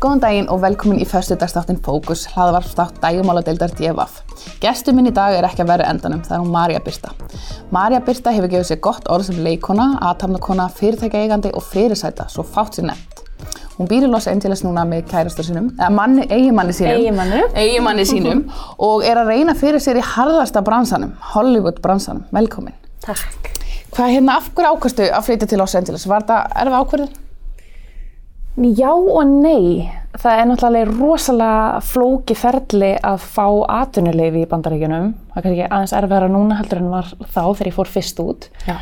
[0.00, 4.22] Góðan daginn og velkomin í föstudagstáttin Fókus, hlaðvarpstátt dægumáladeildar DFF.
[4.62, 7.10] Gestur minn í dag er ekki að vera endanum, það er hún Marja Birta.
[7.68, 12.80] Marja Birta hefur gefið sér gott orð sem leikona, aðtamnakona, fyrirtækjaeigandi og fyrirsæta, svo fátt
[12.80, 13.20] sér nefnt.
[13.76, 17.20] Hún býr í Los Angeles núna með kærastar sínum, eða manni, eigimanni sínum,
[17.52, 18.44] eigimanni sínum
[18.80, 22.24] og er að reyna fyrir sér í harðasta bransanum, Hollywood bransanum.
[22.32, 22.72] Velkomin.
[23.04, 23.52] Takk.
[23.92, 26.08] Hvað hérna, af hverju ákastu að flytja til Los Angeles?
[26.08, 27.18] Var þetta erfið ákvörðin?
[28.58, 29.90] Já og nei.
[30.20, 33.44] Það er náttúrulega rosalega flóki ferli að fá
[33.78, 35.12] atvinnuleifi í bandaríkjunum.
[35.30, 38.48] Það er kannski aðeins erfiðara núna heldur en var þá þegar ég fór fyrst út.
[38.66, 38.74] Já.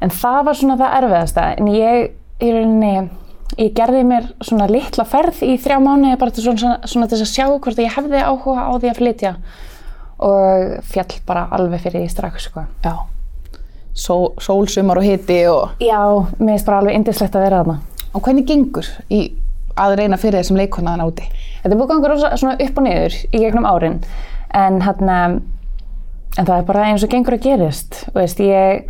[0.00, 1.46] En það var svona það erfiðasta.
[1.58, 2.92] En ég, í rauninni,
[3.58, 7.32] ég gerði mér svona litla ferð í þrjá mánuði bara til svona, svona til að
[7.32, 9.34] sjá hvort ég hefði áhuga á því að flytja.
[10.22, 12.64] Og fjall bara alveg fyrir því strax, sko.
[12.86, 12.94] Já.
[13.96, 15.76] Sól, sól, sumar og hiti og...
[15.82, 15.98] Já,
[16.38, 17.78] mér finnst bara alveg indislegt að vera þarna.
[18.16, 19.26] Og hvernig gengur í
[19.76, 21.26] að reyna fyrir þessum leikona þann úti?
[21.60, 23.98] Þetta er búið gangur rosa svona upp og niður í gegnum árin
[24.56, 25.18] en hérna
[26.36, 28.86] en það er bara eins og gengur að gerist og veist, ég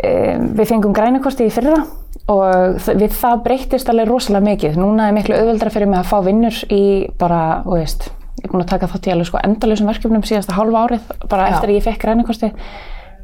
[0.00, 0.12] e,
[0.56, 1.82] við fengum grænakorti í fyrra
[2.30, 6.18] og við það breyttist alveg rosalega mikið núna er miklu auðveldra fyrir mig að fá
[6.26, 6.82] vinnur í
[7.20, 10.56] bara, þú veist ég er búin að taka þátt í alveg sko endalausum verkefnum síðasta
[10.56, 11.54] hálfa árið bara Já.
[11.54, 12.52] eftir að ég fekk grænakorti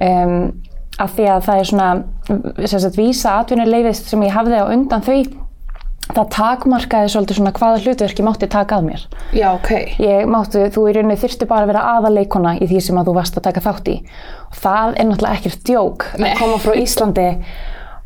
[0.06, 0.37] um,
[1.02, 1.89] af því að það er svona
[2.66, 5.19] sem sagt vísa atvinnuleifið sem ég hafði á undan því
[6.06, 9.06] það takmarkaði svolítið svona hvaða hlutverk ég mátti taka að mér.
[9.34, 9.70] Já, ok.
[10.03, 13.16] Ég mátti, þú í rauninni þyrfti bara að vera aðaleikona í því sem að þú
[13.16, 13.97] varst að taka þátt í.
[14.47, 16.28] Og það er náttúrulega ekkert djók Nei.
[16.30, 17.27] að koma frá Íslandi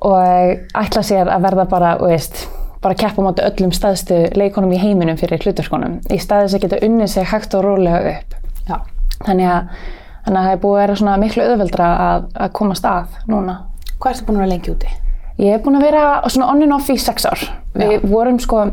[0.08, 2.47] og ætla sér að verða bara, veist,
[2.80, 6.00] bara keppa á móti öllum staðstu leikonum í heiminum fyrir hlutverkonum.
[6.08, 8.38] Í staðis að geta unnið sig hægt og rólega upp.
[8.64, 8.78] Já.
[9.27, 9.82] Þannig að,
[10.24, 13.56] þannig að það er búið að vera svona miklu auðveldra að, að komast að núna.
[14.00, 14.94] Hvað ertu búin að vera lengi úti?
[15.40, 17.42] Ég hef búin að vera svona on and off í sex ár.
[17.76, 18.64] Við vorum sko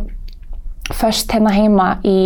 [0.94, 2.19] först hérna heima í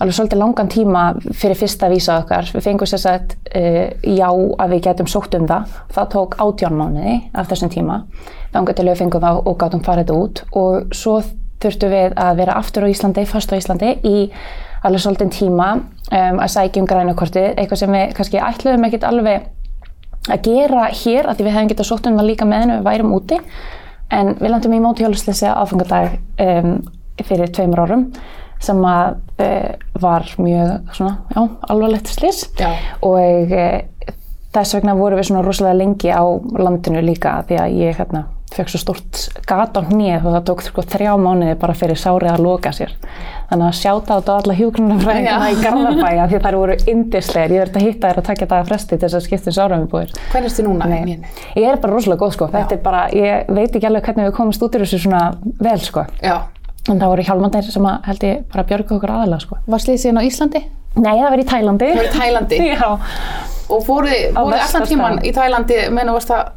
[0.00, 1.02] alveg svolítið langan tíma
[1.36, 2.48] fyrir fyrsta vísa okkar.
[2.54, 5.78] Við fengum sér sagt uh, já að við getum sótt um það.
[5.94, 8.00] Það tók átján mánuði af þessum tíma.
[8.54, 11.18] Til við fengum það og gátum farið út og svo
[11.64, 14.16] þurftum við að vera aftur á Íslandi, fast á Íslandi í
[14.84, 15.68] alveg svolítið tíma
[16.10, 19.48] um, að sækja um grænukortið, eitthvað sem við kannski ætluðum ekkert alveg
[20.32, 22.86] að gera hér af því við hefum getað sótt um það líka með hennu við
[22.88, 23.40] værum úti.
[24.14, 26.76] En við landum í mótihjólusleysi aðfangadag um,
[27.24, 28.06] fyrir tveimur árum
[28.64, 32.46] sem að uh, var mjög svona, já, alvarlegt slys.
[32.60, 32.70] Já.
[33.04, 34.14] og uh,
[34.54, 36.24] þess vegna vorum við svona rosalega lengi á
[36.60, 40.62] landinu líka því að ég hérna fekk svo stort gat á hnið og það tók
[40.64, 42.94] sko þrjá mánuði bara fyrir sárið að loka sér.
[43.50, 45.52] Þannig að sjáta á þetta alla hjúgrunarfræðina Já.
[45.52, 47.54] í Garðabæja því þær voru yndislegar.
[47.54, 49.84] Ég verði að hitta þær að takja daga fresti til þess að skipta um sárum
[49.84, 50.14] við búir.
[50.32, 50.88] Hvernig ertu núna?
[50.90, 51.18] Nei,
[51.58, 52.48] ég er bara rosalega góð sko.
[52.54, 55.22] Þetta er bara, ég veit ekki alveg hvernig við komumst út úr þessu svona
[55.60, 56.06] vel sko.
[56.24, 56.38] Já.
[56.88, 59.60] En það voru hjálmandir sem að held ég bara björgu okkur aðalega sko.
[59.72, 60.64] Var slísinn á Íslandi?
[60.94, 61.86] Nei, það var í Tælandi.
[61.90, 62.58] Það var í Tælandi?
[62.74, 62.90] Já.
[63.72, 66.52] Og fóruði versta allan tíman í Tælandi, menn og varst það...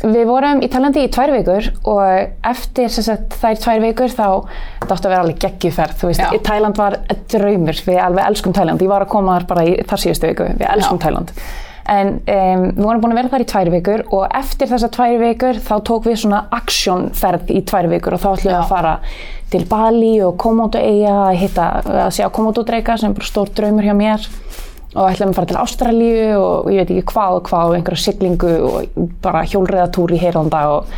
[0.00, 2.02] Við vorum í Tælandi í tvær vikur og
[2.50, 6.04] eftir sagt, þær tvær vikur þá átti að vera alveg geggjuferð.
[6.44, 6.98] Tæland var
[7.30, 8.82] draumur, við alveg elskum Tæland.
[8.84, 11.04] Ég var að koma þar bara í þar síðustu viku, við elskum Já.
[11.06, 11.34] Tæland.
[11.90, 15.16] En um, við vorum búin að vera þar í tvær vikur og eftir þessar tvær
[15.24, 18.92] vikur þá tók við svona aksjónferð í tvær vikur og þá ætlum við að fara
[19.50, 21.70] til Bali og Komodo eiga að hitta,
[22.04, 24.28] að sjá Komodo dreika sem er bara stór draumur hjá mér
[24.94, 28.04] og ætlum að fara til Ástralíu og ég veit ekki hvað og hvað og einhverja
[28.04, 30.94] siglingu og bara hjólreðatúr í heyranda og,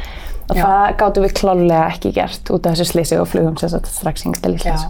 [0.49, 3.91] og það gáttum við klálega ekki gert út af þessu slisi og flugum sem sagt
[3.93, 4.87] strax hingað til Íslands.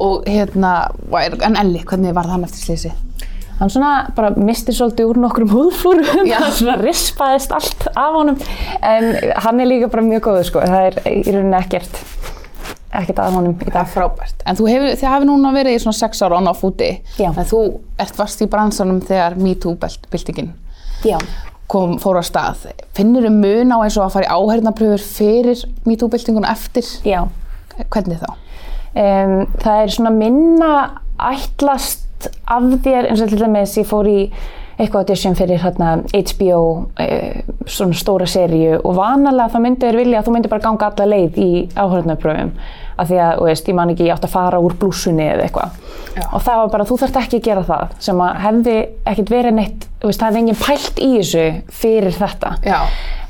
[0.00, 0.74] Og hérna,
[1.44, 2.92] en Elli, hvernig var það eftir slísi?
[3.60, 8.38] Hann svona bara misti svolítið úr nokkrum húðflúrum, hann svona rispaðist allt af honum,
[8.80, 9.10] en
[9.44, 12.00] hann er líka bara mjög góður sko, það er í rauninni ekkert,
[13.00, 13.82] ekkert að honum í Það dag.
[13.86, 14.42] er frábært.
[14.46, 16.90] En þú hefur, þið hafi núna verið í svona sex ára on-off úti.
[17.20, 17.28] Já.
[17.30, 17.60] En þú
[18.02, 20.52] ert varst í bransanum þegar MeToo-byltingin
[22.02, 22.64] fór á stað.
[22.98, 26.86] Finnur þú mun á eins og að fara í áhernapröfur fyrir MeToo-byltingun eftir?
[27.06, 27.22] Já.
[27.90, 28.30] Hvernig þá?
[28.90, 30.70] Um, það er svona minna
[31.22, 34.18] ætlast af þér eins og til dæmis ég fór í
[34.80, 40.20] eitthvað audition fyrir hérna, HBO uh, svona stóra seríu og vanalega þá myndi þér vilja
[40.20, 42.54] að þú myndi bara ganga alla leið í áhörðnarpröfum
[43.00, 45.78] af því að, veist, ég man ekki, ég átt að fara úr blúsunni eða eitthvað.
[46.30, 48.76] Og það var bara, þú þarft ekki að gera það sem að hefði
[49.12, 51.42] ekkert verið neitt veist, það hefði enginn pælt í þessu
[51.80, 52.52] fyrir þetta.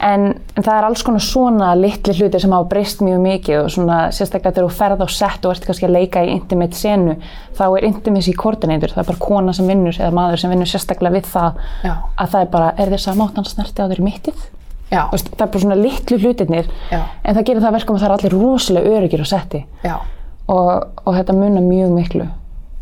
[0.00, 0.26] En,
[0.56, 3.98] en það er alls konar svona litli hlutir sem hafa breyst mjög mikið og svona
[4.16, 7.18] sérstaklega þegar þú ferð á sett og ert kannski að leika í intimate senu
[7.58, 11.18] þá er intimacy coordinator, það er bara kona sem vinnur eða maður sem vinnur sérstaklega
[11.18, 11.92] við það Já.
[12.16, 14.48] að það er bara, er þess að mátt hann snerti á þér mittið
[15.12, 17.00] veist, það er bara svona litlu hlutirnir Já.
[17.24, 19.64] en það gerir það verkum að það er allir rosalega öryggir setti.
[19.86, 19.96] Já,
[20.50, 22.28] og, og þetta munar mjög miklu.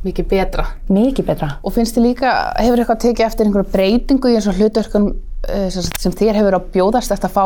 [0.04, 0.64] Mikið betra.
[0.94, 1.48] mikið betra.
[1.66, 5.08] Og finnst þið líka, hefur eitthvað tekið eftir einhverju breytingu í eins og hlutverkun
[5.46, 7.44] sem, sagt, sem þér hefur á bjóðast eftir að fá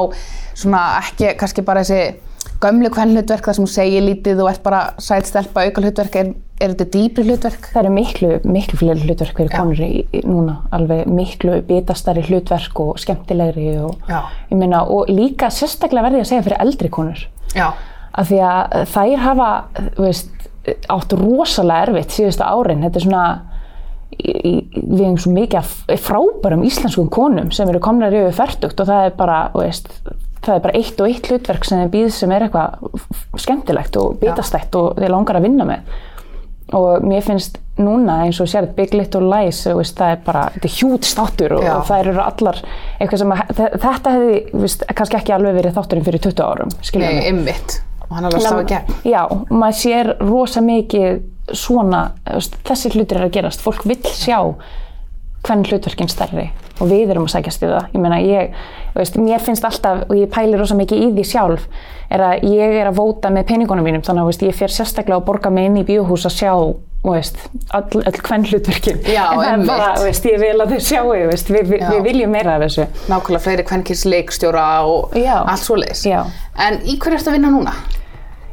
[0.54, 2.31] svona ekki kannski bara þessi
[2.62, 6.18] gömlu hvern hlutverk þar sem þú segir lítið og ert bara sæt stelpa auka hlutverk,
[6.20, 6.32] er,
[6.62, 7.68] er þetta dýpri hlutverk?
[7.72, 13.00] það eru miklu, miklu fleiri hlutverk fyrir konur í, núna alveg miklu bitastari hlutverk og
[13.02, 14.20] skemmtilegri og, Já.
[14.50, 17.72] ég meina, og líka sérstaklega verði ég að segja fyrir eldri konur Já,
[18.12, 19.50] af því að þær hafa
[19.98, 20.50] veist,
[20.92, 23.24] átt rosalega erfitt síðustu árin, þetta er svona
[24.18, 25.72] í, við hefum svo mikið
[26.04, 29.90] frábærum íslenskum konum sem eru komnar yfir færtugt og það er bara veist,
[30.42, 34.16] það er bara eitt og eitt hlutverk sem þeim býð sem er eitthvað skemmtilegt og
[34.22, 35.92] bitastætt og þeir langar að vinna með
[36.72, 40.70] og mér finnst núna eins og sér Big Little Lies, veist, það er bara þetta
[40.72, 42.60] hjút státtur og, og það eru allar
[42.98, 46.72] eitthvað sem að, þe- þetta hefði veist, kannski ekki alveg verið þátturinn fyrir 20 árum
[46.72, 47.26] nei, mig.
[47.32, 47.76] ymmit.
[48.08, 48.96] Og hann alveg stafa gegn.
[49.08, 53.64] Já, maður sér rosa mikið svona, veist, þessi hlutir er að gerast.
[53.64, 54.38] Fólk vill sjá
[55.42, 56.50] hvern hlutverkinn stærri
[56.82, 57.88] og við erum að sækjast í það.
[57.94, 58.54] Ég meina, ég,
[58.96, 61.66] veist, mér finnst alltaf, og ég pæli rosa mikið í því sjálf,
[62.12, 65.20] er að ég er að vóta með peningunum mínum, þannig að veist, ég fer sérstaklega
[65.20, 66.54] að borga mig inn í bíóhús að sjá,
[67.06, 67.38] veist,
[67.74, 69.02] all, all hvern hlutverkinn.
[69.06, 72.08] Já, en það er bara, veist, ég vil að þau sjáu, veist, við, við, við
[72.08, 72.88] viljum meira af þessu.
[73.12, 75.36] Nákvæmlega fleiri kvennkins leikstjóra og Já.
[75.42, 76.06] allt svoleiðis.
[76.08, 76.20] Já.
[76.66, 77.76] En í hverju ertu að vinna núna?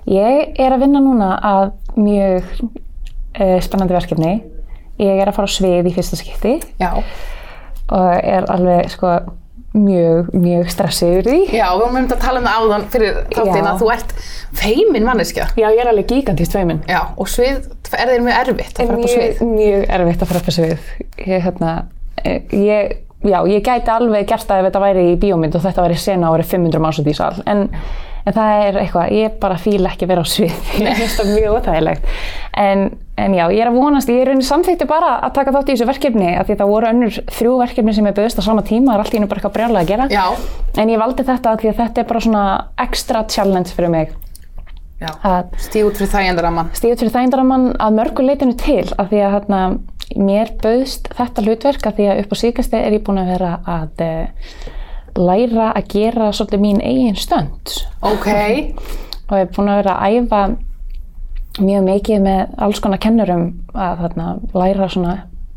[0.10, 1.66] Ég er að vinna núna að
[1.98, 4.38] mjög uh, spennandi verkefni.
[5.00, 6.90] Ég er að fara á svið í fyrsta skipti Já.
[7.90, 9.14] og er alveg sko
[9.74, 11.40] mjög, mjög stressið yfir því.
[11.54, 13.70] Já, við höfum um að tala um það áðan fyrir þáttinn Já.
[13.70, 14.14] að þú ert
[14.60, 15.46] feimin manneskja.
[15.60, 16.82] Já, ég er alveg gigantist feiminn.
[16.90, 19.44] Já, og svið er þeir mjög erfitt að fara upp á svið.
[19.44, 20.92] Mjög, mjög erfitt að fara upp á svið.
[21.20, 21.74] Ég, hérna,
[22.26, 22.96] ég,
[23.30, 26.40] já, ég gæti alveg gert ef þetta væri í bíómynd og þetta væri sena og
[26.40, 27.36] væri 500 manns út í sal.
[27.46, 27.68] En,
[28.26, 30.56] en það er eitthvað, ég bara fíl ekki að vera á svið.
[30.84, 32.14] Ég finnst það mjög óþægilegt.
[32.60, 32.86] En,
[33.20, 35.76] en já, ég er að vonast, ég er raunin samþýtti bara að taka þátt í
[35.76, 38.92] þessu verkefni af því það voru önnur þrjú verkefni sem ég bauðist á sama tíma,
[38.92, 40.10] það er allt í hennu bara eitthvað brjálega að gera.
[40.12, 40.26] Já.
[40.82, 42.48] En ég valdi þetta af því að þetta er bara svona
[42.88, 44.18] extra challenge fyrir mig.
[45.64, 46.74] Stíð út fyrir þægjandaramann.
[46.76, 49.60] stíða fyrir þægindaramann að mörgu leitinu til af því að hérna,
[50.20, 53.52] mér bauðst þetta hlutverk af því að upp á síkasti er ég búin að vera
[53.64, 54.74] að uh,
[55.20, 58.28] læra að gera svolítið mín eigin stönd Ok.
[59.30, 60.42] og ég er búin að vera að æfa
[61.60, 65.16] mjög mikið með alls konar kennurum að þarna, læra svona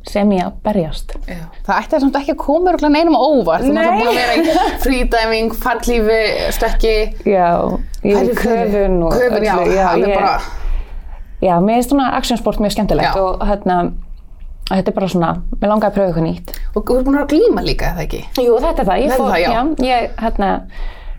[0.08, 1.12] sem ég að berjast.
[1.30, 1.36] Já.
[1.62, 3.62] Það ætti samt ekki að koma örugglega neinum á óvart.
[3.62, 3.84] Þú Nei.
[3.84, 6.22] náttúrulega búin að vera í freediving, fallífi,
[6.56, 6.94] stökki.
[7.30, 7.50] Já,
[8.02, 9.78] ég er köfun og Köfun, já, öllu.
[9.92, 10.40] alveg ég, bara.
[11.42, 13.22] Já, mér er svona actionsport mjög skemmtilegt Já.
[13.22, 13.76] og hérna,
[14.70, 15.30] þetta er bara svona,
[15.60, 16.52] mér langaði að pröfa eitthvað nýtt.
[16.72, 18.20] Og þú ert búin að vera að glíma líka, eða ekki?
[18.46, 18.98] Jú, þetta er það.
[19.02, 19.88] Ég Þetta er fór, það, já.
[19.88, 20.50] ég, hérna,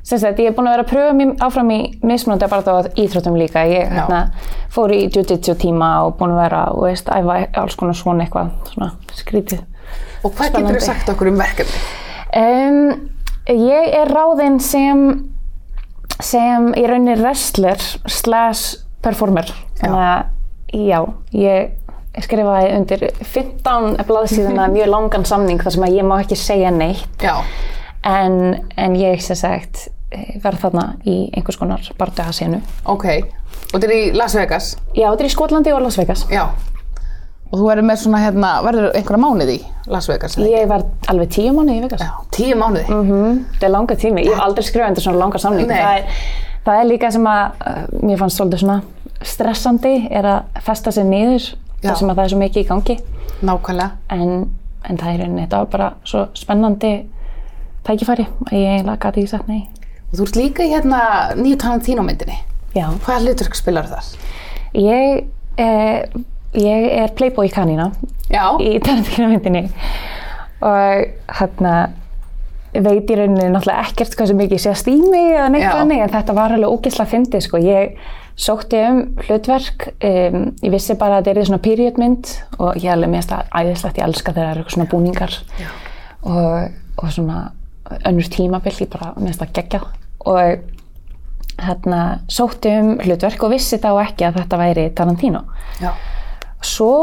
[0.04, 2.92] sem sagt, ég er búin að vera að pröfa mér áfram í mismunandi bara á
[3.04, 3.66] íþróttum líka.
[3.70, 4.22] Ég hérna,
[4.74, 8.50] fór í jiu-jitsu tíma og búin að vera, og veist, æfa alls konar svona eitthvað,
[8.74, 9.62] svona skrítið.
[10.24, 10.80] Og hvað getur Spennandi.
[10.80, 11.84] þú sagt okkur um verkefni?
[12.34, 13.10] Um,
[13.54, 15.04] ég er ráðinn sem,
[16.24, 17.78] sem í rauninni wrestler
[18.10, 19.52] slash performer.
[19.82, 20.30] Þannig að,
[20.74, 21.00] já,
[21.38, 21.72] ég
[22.22, 27.24] skrifaði undir 15 blaðsíðuna mjög langan samning þar sem að ég má ekki segja neitt.
[28.04, 28.36] En,
[28.78, 32.60] en ég sem sagt eh, verð þarna í einhvers konar barndöðasenu.
[32.92, 33.08] Ok.
[33.72, 34.76] Og þetta er í Las Vegas?
[34.94, 36.28] Já, þetta er í Skotlandi og Las Vegas.
[36.30, 36.46] Já.
[37.54, 39.60] Og þú verður með svona hérna, verður einhverja mánuð í
[39.94, 40.38] Las Vegas?
[40.38, 40.50] ekki?
[40.50, 42.02] Ég var alveg tíu mánuði í Vegas.
[42.02, 42.88] Já, tíu mánuði.
[42.90, 44.24] Mm Þetta er langa tími.
[44.26, 45.70] Ég hef aldrei skrifað undir svona langa samning.
[45.70, 46.24] Það er,
[46.66, 48.80] það er líka sem að uh, mér fannst svolítið svona
[49.24, 51.46] stressandi er að festa sig niður.
[51.84, 52.98] Þar sem að það er svo mikið í gangi.
[53.44, 53.90] Nákvæmlega.
[54.16, 54.34] En,
[54.90, 56.94] en það er rauninni, þetta var bara svo spennandi
[57.88, 59.64] tækifæri að ég eiginlega gæti ekki sagt nei.
[60.12, 61.00] Og þú ert líka í hérna
[61.40, 62.38] nýju Tarantino myndinni.
[62.74, 62.88] Já.
[63.06, 64.12] Hvaða hlutverk spilar þar?
[64.74, 65.26] Ég,
[65.62, 66.06] eh,
[66.58, 67.92] ég er playboy kanína
[68.30, 68.58] Já.
[68.62, 69.68] í Tarantino myndinni
[70.64, 71.74] og hérna
[72.74, 75.74] veit í rauninni náttúrulega ekkert hvað sem mikið sést í mig eða neitt Já.
[75.78, 77.62] þannig en þetta var alveg ógislega fyndið sko.
[77.62, 77.98] Ég
[78.40, 83.12] sótti um hlutverk, um, ég vissi bara að þetta er svona periodmynd og ég alveg
[83.14, 85.38] mest að æðislegt, ég elska þegar það eru svona búningar.
[86.24, 87.44] Og, og svona
[88.08, 89.84] önnur tímabill, ég bara mest að gegja
[90.24, 90.72] og
[91.60, 95.44] hérna sótti um hlutverk og vissi þá ekki að þetta væri Tarantino.
[95.82, 95.92] Já.
[96.64, 96.94] svo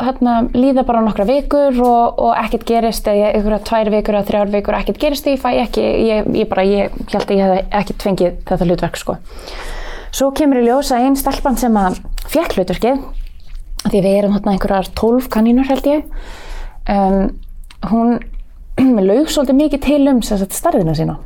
[0.00, 4.52] hérna, líða bara nokkra vikur og, og ekkert gerist eða einhverja tvær vikur eða þrjár
[4.54, 8.06] vikur ekkert gerist ég fæ ekki, ég, ég bara, ég held að ég hef ekkert
[8.06, 9.16] fengið þetta hlutverk sko.
[10.10, 12.00] Svo kemur í ljós að einn stelpan sem að
[12.30, 13.02] fekk hlutverkið,
[13.86, 16.04] því við erum hérna einhverjar 12 kanínur held ég,
[16.90, 17.30] um,
[17.92, 18.18] hún
[19.08, 21.18] laug svolítið mikið til um starðina sína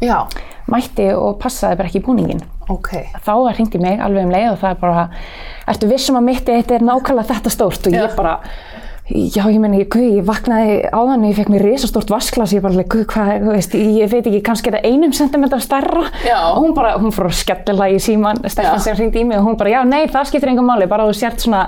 [0.00, 0.24] Já,
[0.70, 2.40] mætti og passaði bara ekki í búningin
[2.72, 2.90] ok.
[3.20, 3.32] þá
[3.76, 5.02] í mig alveg um leið og það er bara
[5.68, 8.16] ertu vissum að mitt eitt er nákvæmlega þetta stórt og ég Já.
[8.16, 8.38] bara
[9.10, 12.84] já ég meni, guð, ég vaknaði áðan og ég fekk mér risastórt vasklas ég bara,
[12.84, 16.04] guð, hvað, þú veist, ég veit ekki kannski það einum sentimetra stærra.
[16.22, 16.36] Já.
[16.52, 18.52] og hún bara, hún fór að skellilega í síman Já.
[18.54, 21.08] Stefán sem hringdi í mig og hún bara, já nei, það skiptir engum máli bara
[21.08, 21.66] þú sért svona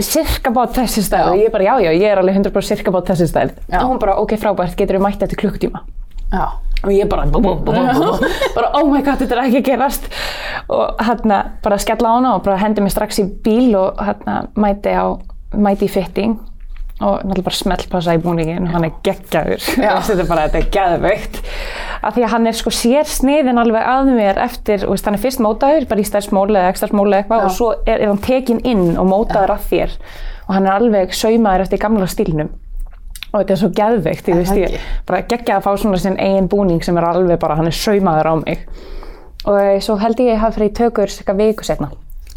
[0.00, 1.34] cirka bát þessi stærð.
[1.34, 3.58] Og ég bara, já, já, ég er alveg 100% cirka bát þessi stærð.
[3.76, 5.84] Og hún bara, ok, frábært, getur við mætt eftir klukkutíma?
[6.32, 6.46] Já.
[6.82, 7.72] og ég bara, bú, bú, bú,
[8.56, 10.08] bara oh my god, þetta er ekki gerast.
[10.72, 14.46] Og hérna bara skella á hana og bara hendi mig strax í bíl og hérna
[14.56, 15.20] mæti á
[15.52, 16.40] mæti í fitting
[17.02, 19.64] og náttúrulega bara smellpassa í búningin og hann er geggjaður.
[19.74, 21.38] Þetta er bara, þetta er geðveikt.
[22.02, 25.22] Af því að hann er sko sér sniðin alveg að mér eftir, veist, hann er
[25.22, 28.22] fyrst mótaður bara í stærð smóli eða ekstra smóli eitthvað og svo er, er hann
[28.22, 29.96] tekin inn og mótaður að þér.
[30.46, 32.52] Og hann er alveg saumaður eftir gamla stílnum.
[33.32, 34.74] Og þetta er svo geðveikt, ég veist ég
[35.08, 38.28] bara geggja að fá svona sinn eigin búning sem er alveg bara, hann er saumaður
[38.28, 38.66] á mig.
[39.48, 41.88] Og eh, svo held ég að ég hafi fyrir tökur cirka viku setna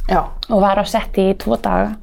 [0.08, 0.24] Já.
[0.50, 1.98] og var á setti í tvo daga.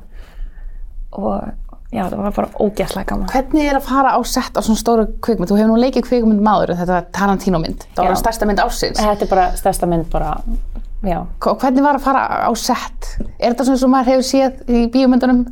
[1.19, 1.62] Og
[1.93, 5.07] já, það var bara ógæslega gaman Hvernig er að fara á sett á svona stóru
[5.25, 5.51] kvikmynd?
[5.51, 7.87] Þú hefur nú leikið kvikmynd maður, þetta var Tarantino mynd.
[7.93, 9.01] Það var hann stærsta mynd ársins.
[9.03, 10.33] Þetta er bara stærsta mynd bara,
[11.07, 13.13] já Og hvernig var að fara á sett?
[13.39, 15.45] Er þetta svona sem maður hefur séð í bíómyndunum?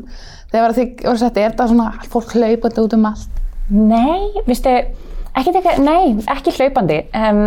[0.51, 3.43] Þegar þið voru setja, er þetta svona fólk hlaupandi út um allt?
[3.71, 4.73] Nei, viðstu,
[5.39, 7.05] ekki, ekki, nei, ekki hlaupandi.
[7.15, 7.45] Um,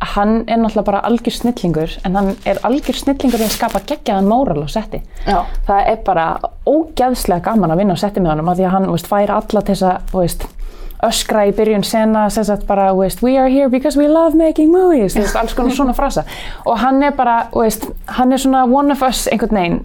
[0.00, 4.28] hann er náttúrulega bara algjör snillingur, en hann er algjör snillingur í að skapa geggjaðan
[4.28, 5.00] móral á setti.
[5.24, 5.40] Já.
[5.68, 6.26] Það er bara
[6.68, 9.64] ógæðslega gaman að vinna á setti með honum, af því að hann veist, fær alla
[9.64, 10.46] til þess að,
[11.06, 12.26] öskra í byrjun sena,
[12.68, 16.24] bara, veist, we are here because we love making movies, veist, alls konar svona frasa.
[16.64, 17.46] Og hann er bara,
[18.06, 19.80] hann er svona one of us einhvern veginn,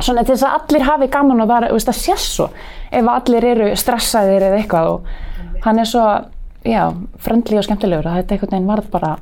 [0.00, 2.48] svona til þess að allir hafi gaman þú veist, að sé svo
[2.90, 5.08] ef allir eru stressaðir eða eitthvað og
[5.66, 6.04] hann er svo,
[6.66, 6.82] já,
[7.22, 9.16] frendli og skemmtilegur að þetta einhvern veginn varð bara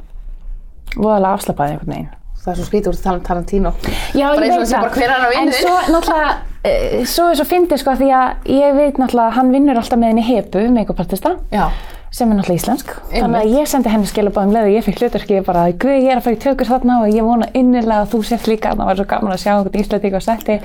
[0.95, 2.13] voðalega afslappaði einhvern veginn.
[2.45, 3.71] Það er svo skrítið úr að um Tarantino.
[4.13, 4.89] Já, ég veit það.
[5.15, 6.33] að En svo náttúrulega,
[6.69, 10.01] uh, svo er svo fyndið sko því að ég veit náttúrulega að hann vinnur alltaf
[10.01, 11.65] með henni Hepu, make-up-artista, Já.
[12.13, 12.93] sem er náttúrulega íslensk.
[13.15, 16.21] Þannig að ég sendi henni skilabáðum leið og ég fikk hlutverki bara, guð, ég er
[16.21, 19.01] að fara í tökur þarna og ég vona innilega að þú sért líka, það var
[19.01, 20.61] svo gaman að sjá einhvern íslending á setti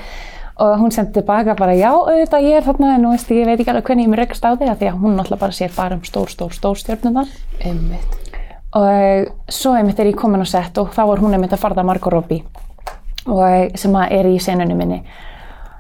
[0.60, 3.60] og hún sendi tilbaka bara, já, auðvitað, ég er þarna en nú veist, ég veit
[3.60, 5.72] ekki alveg hvernig ég mér rekst á því að því að hún náttúrulega bara sér
[5.76, 7.32] bara um stór, stór, stór stjórnunar
[7.64, 8.18] Einmitt.
[8.76, 11.88] og svo einmitt er ég komin á sett og þá var hún einmitt að farða
[11.88, 12.44] Margot Robbie
[13.30, 15.00] og sem að er í senunni minni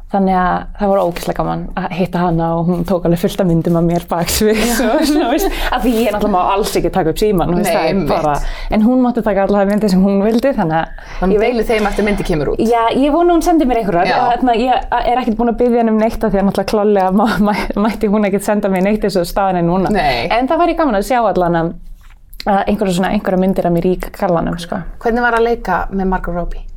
[0.09, 3.47] þannig að það var ógeðslega gaman að hitta hana og hún tók alveg fullt af
[3.49, 7.13] myndum af mér baksviðs og svona, veist, af því ég náttúrulega má alls ekki taka
[7.13, 8.09] upp síman, veist, Nei, einmitt.
[8.09, 8.33] bara,
[8.73, 12.07] en hún mátti taka allavega myndir sem hún vildi, þannig að Þannig deilu þeim eftir
[12.07, 12.63] myndi kemur út.
[12.63, 14.17] Já, ég vona hún sendi mér einhverjar, Já.
[14.31, 17.11] Þarna, ég er ekkert búin að byggja henni um neitt af því að náttúrulega klálega
[17.13, 17.53] má, mæ,
[17.85, 19.93] mætti hún ekkert senda mér neitt eins og staðan er núna.
[19.93, 20.25] Nei.
[20.33, 21.43] En það var ég gaman að sjá að
[22.47, 24.79] að svona, einhverja myndir af mér í kallanum, sko.
[25.03, 26.68] Hvernig var að leika með Margot Robbie?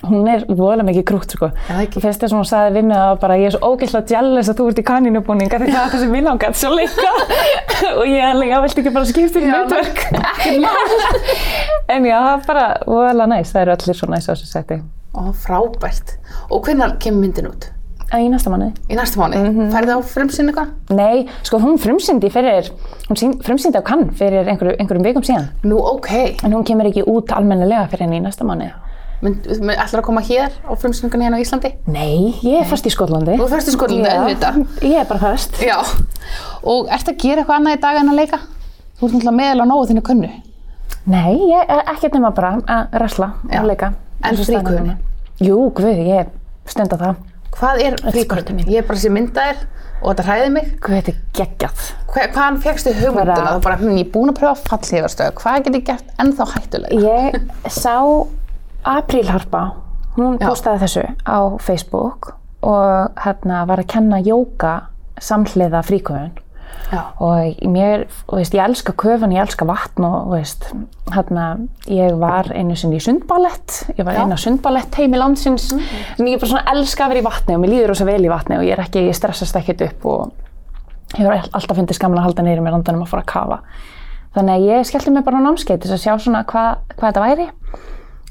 [0.00, 1.50] Hún er voðalega mikið krútt, sko.
[1.66, 2.00] það ekki?
[2.00, 4.60] Fyrst þess að hún sagði við mig að bara ég er svo ógeðslega jealous að
[4.60, 7.10] þú ert í kanínubúning af því það er það ég langaði svo leika
[7.98, 10.00] og ég er alveg, já, viltu ekki bara skipta í hlutverk?
[11.94, 14.80] en já, það er bara voðalega næst, það eru allir svo næst á þessu seti.
[15.10, 16.16] Ó, frábært.
[16.48, 17.68] Og hvernig kemur myndin út?
[18.10, 18.72] Í næsta manni.
[18.90, 19.38] Í næsta mánu?
[19.38, 19.52] Mm.
[19.54, 19.70] -hmm.
[19.70, 20.70] Færði á frumsinn eitthvað?
[20.98, 22.72] Nei, sko hún frumsýndi fyrir,
[23.06, 25.46] hún frumsýndi á kann fyrir einhverju, einhverjum vikum síðan.
[25.62, 26.10] Nú, ok.
[26.42, 28.72] En hún kemur ekki út almennilega fyrir henni í næsta mánu.
[29.20, 31.74] Ætlar að koma hér á frumsýningunni hérna á Íslandi?
[31.92, 33.34] Nei, ég er fast í Skotlandi.
[33.36, 34.60] Þú er fyrst í Skotlandi, auðvitað.
[34.86, 35.58] Ég er bara fast.
[35.60, 35.76] Já.
[36.64, 38.38] Og ertu að gera eitthvað annað í dag en að leika?
[38.96, 40.30] Þú ert náttúrulega meðal á nógu þinni könnu.
[41.10, 43.60] Nei, ég er ekkert nema bara að resla Já.
[43.60, 43.92] og leika.
[44.24, 44.96] En núna.
[45.40, 46.32] Jú, guð, ég
[46.68, 47.20] stund á það.
[47.56, 47.94] Hvað er
[48.56, 48.66] mín.
[48.68, 49.62] Ég er bara að sé myndaðir
[50.00, 50.68] og þetta hræði mig.
[50.80, 51.86] Guð, þetta er geggjað.
[52.10, 53.54] Hva, hvaðan fegstu hugmynduna?
[53.56, 55.32] Þú bara, hm, ég er búin að pröfa fallhífarstöð.
[55.40, 57.00] Hvað get ég gert ennþá hættulega?
[57.04, 57.96] Ég sá
[58.84, 59.64] Aprílharpa,
[60.16, 60.46] hún Já.
[60.48, 62.34] postaði þessu á Facebook
[62.64, 64.76] og hérna var að kenna jóka
[65.20, 66.38] samhliða fríkvöðun.
[67.22, 70.70] Og mér, veist, ég elska köfun, ég elska vatn og, veist,
[71.12, 71.44] hérna,
[71.90, 76.40] ég var einu sinni í sundballett, ég var eina sundballett heim í landsins, en ég
[76.40, 78.66] bara svona elska að vera í vatni og mér líður rosa vel í vatni og
[78.66, 82.46] ég er ekki, ég stressast ekkert upp og ég var alltaf fyndið skaman að halda
[82.46, 83.62] neyri mér andanum að fara að kafa.
[84.34, 87.26] Þannig að ég skellti mig bara á námskeið til að sjá svona hvað, hvað þetta
[87.26, 87.48] væri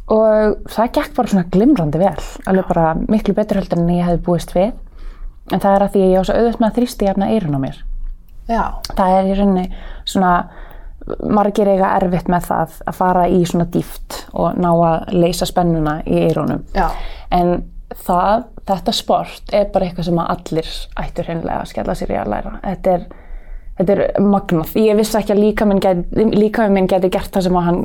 [0.10, 2.16] og það gekk bara svona glimrandi vel,
[2.50, 4.74] alveg bara miklu betur heldur en ég hefði búist við.
[5.54, 7.62] En það er að því ég á svo auðvitað með að þrýsti jafna eirun á
[7.62, 7.78] mér
[8.50, 8.64] Já.
[8.98, 9.66] það er í rauninni
[10.10, 10.34] svona
[11.34, 16.00] margir eiga erfitt með það að fara í svona dýft og ná að leysa spennuna
[16.06, 16.90] í eirónum Já.
[17.34, 17.64] en
[18.06, 20.72] það, þetta sport er bara eitthvað sem að allir
[21.04, 23.08] ættur hreinlega að skella sér í að læra þetta er,
[23.80, 24.74] þetta er magnað.
[24.76, 27.80] Ég vissi ekki að líkaminn geti, líkaminn minn geti gert það sem hann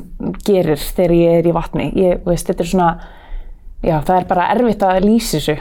[0.45, 1.87] gerir þegar ég er í vatni.
[1.95, 2.89] Ég, veist, þetta er svona,
[3.85, 5.57] já, það er bara erfitt að lýsa þessu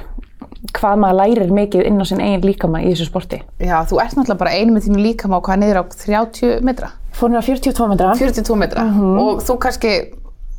[0.74, 3.38] hvað maður lærir mikið inn á sinn eigin líkama í þessu sporti.
[3.60, 6.88] Já, þú ert náttúrulega bara einu með þínu líkama og hvað niður á 30 metra?
[7.14, 8.14] Fór mér á 42 metra.
[8.16, 9.18] 42 metra Mhm.
[9.20, 9.92] og þú kannski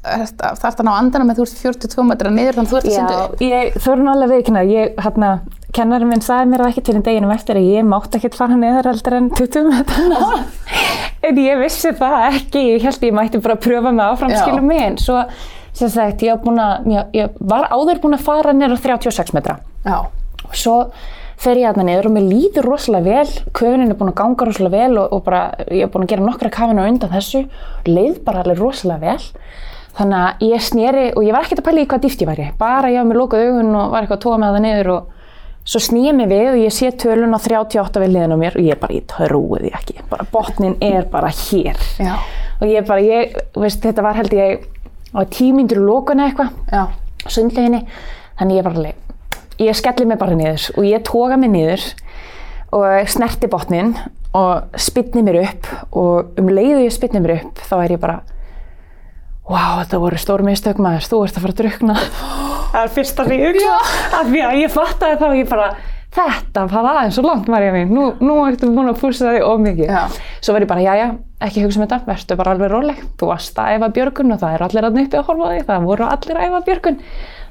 [0.05, 2.95] þarft að ná andana með þú ert 42 metra niður þannig að þú ert að
[2.95, 3.39] synda upp.
[3.41, 4.61] Já, þú erum alveg veikina.
[4.69, 5.29] Ég, hérna,
[5.75, 8.55] kennarinn minn sagði mér það ekki til en deginum eftir að ég mátt ekkert fara
[8.59, 10.39] neðar heldur en 20 metrana.
[11.27, 12.63] en ég vissi það ekki.
[12.75, 14.81] Ég held ég mætti bara pröfa mig áfram, skilum mig.
[14.85, 15.19] En svo,
[15.75, 19.59] sem sagt, ég, að, ég, ég var áður búin að fara neður á 36 metra.
[19.85, 19.99] Já.
[20.45, 20.79] Og svo
[21.41, 24.85] fer ég aðna niður og mér líður rosalega vel, köfunin er búin að ganga rosalega
[24.85, 27.41] vel og, og bara, ég er búin að gera nokkra kafinu undan þessu,
[27.89, 29.33] leið bara alveg rosalega vel.
[29.95, 32.47] Þannig að ég sneri og ég var ekkert að pæla í hvað dýft ég væri,
[32.59, 35.13] bara ég hafði mér lokað augun og var eitthvað að tóa með það niður og
[35.65, 38.67] svo ég mig við og ég sé tölun á 38 við liðin á mér og
[38.67, 41.79] ég bara, ég trúi því ekki, bara botnin er bara hér.
[41.97, 42.15] Já.
[42.61, 44.67] Og ég bara, ég, veist, þetta var held ég
[45.15, 46.83] á tímyndur lokuna eitthvað Já.
[47.27, 47.85] sundleginni
[48.39, 51.85] þannig ég var alveg ég skelli mig bara niður og ég toga mig niður
[52.75, 53.93] og snerti botnin
[54.35, 58.19] og spytni mér upp og um leiðu ég spytni mér upp þá er ég bara
[59.49, 61.97] wow, þetta voru stór mistök maður, þú ert að fara að drukna
[62.75, 63.75] það er fyrsta ég hugsa.
[64.15, 65.75] Af því að ég fattaði þá ég bara
[66.15, 67.89] þetta var aðeins svo langt Marja mín.
[67.91, 69.89] Nú, nú ertu búin að púsa þig of mikið.
[69.91, 70.03] Já.
[70.39, 71.07] svo var ég bara, jæja,
[71.43, 71.99] ekki hugsa um þetta.
[72.07, 75.19] Verður bara alveg róleg, þú varst að æfa björgun og það er allir að uppi
[75.19, 75.65] að horfa þig.
[75.69, 77.01] Það voru allir að æfa björgun.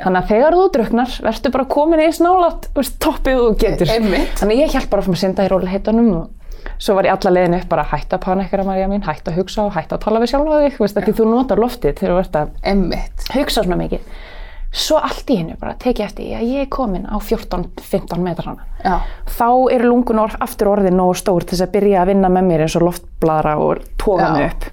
[0.00, 3.92] Þannig að þegar þú druknar, verður bara komin eins nálat veist, toppið þú getur.
[3.94, 4.32] Einmitt.
[4.40, 6.43] þannig að ég hjálp bara að synda í róleiheitunum og
[6.78, 9.66] svo var ég alla leiðin upp bara hætt að panikera Marja mín, hætt að hugsa
[9.66, 12.38] og hætt að tala við sjálfa þig, veist, því þú notar loftið þegar þú ert
[12.40, 13.28] að Emmitt.
[13.34, 14.14] hugsa svona mikið
[14.74, 18.64] svo allt í hennu bara tekið eftir því að ég er komin á 14-15 metrana
[18.82, 18.96] Já.
[19.30, 22.48] þá eru lungun orð, aftur orðin nógu stór til þess að byrja að vinna með
[22.48, 24.32] mér eins og loftbladra og Já.
[24.34, 24.66] mig upp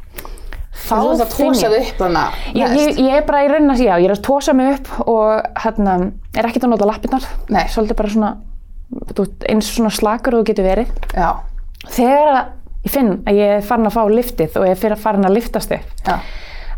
[0.82, 2.24] þá Þú ert að tósa ég þig upp hana
[2.58, 4.90] ég, ég, ég er bara í raunin að segja, ég er að tósa mig upp
[5.06, 5.98] og hérna,
[6.34, 7.64] er ekkert að nota lappirnar Nei.
[7.70, 8.32] svolítið bara svona
[9.52, 11.30] eins svona slakur þú getur verið Já.
[11.90, 12.46] Þegar
[12.82, 15.28] ég finn að ég er farin að fá liftið og ég er fyrir að farin
[15.28, 16.16] að liftast upp Já.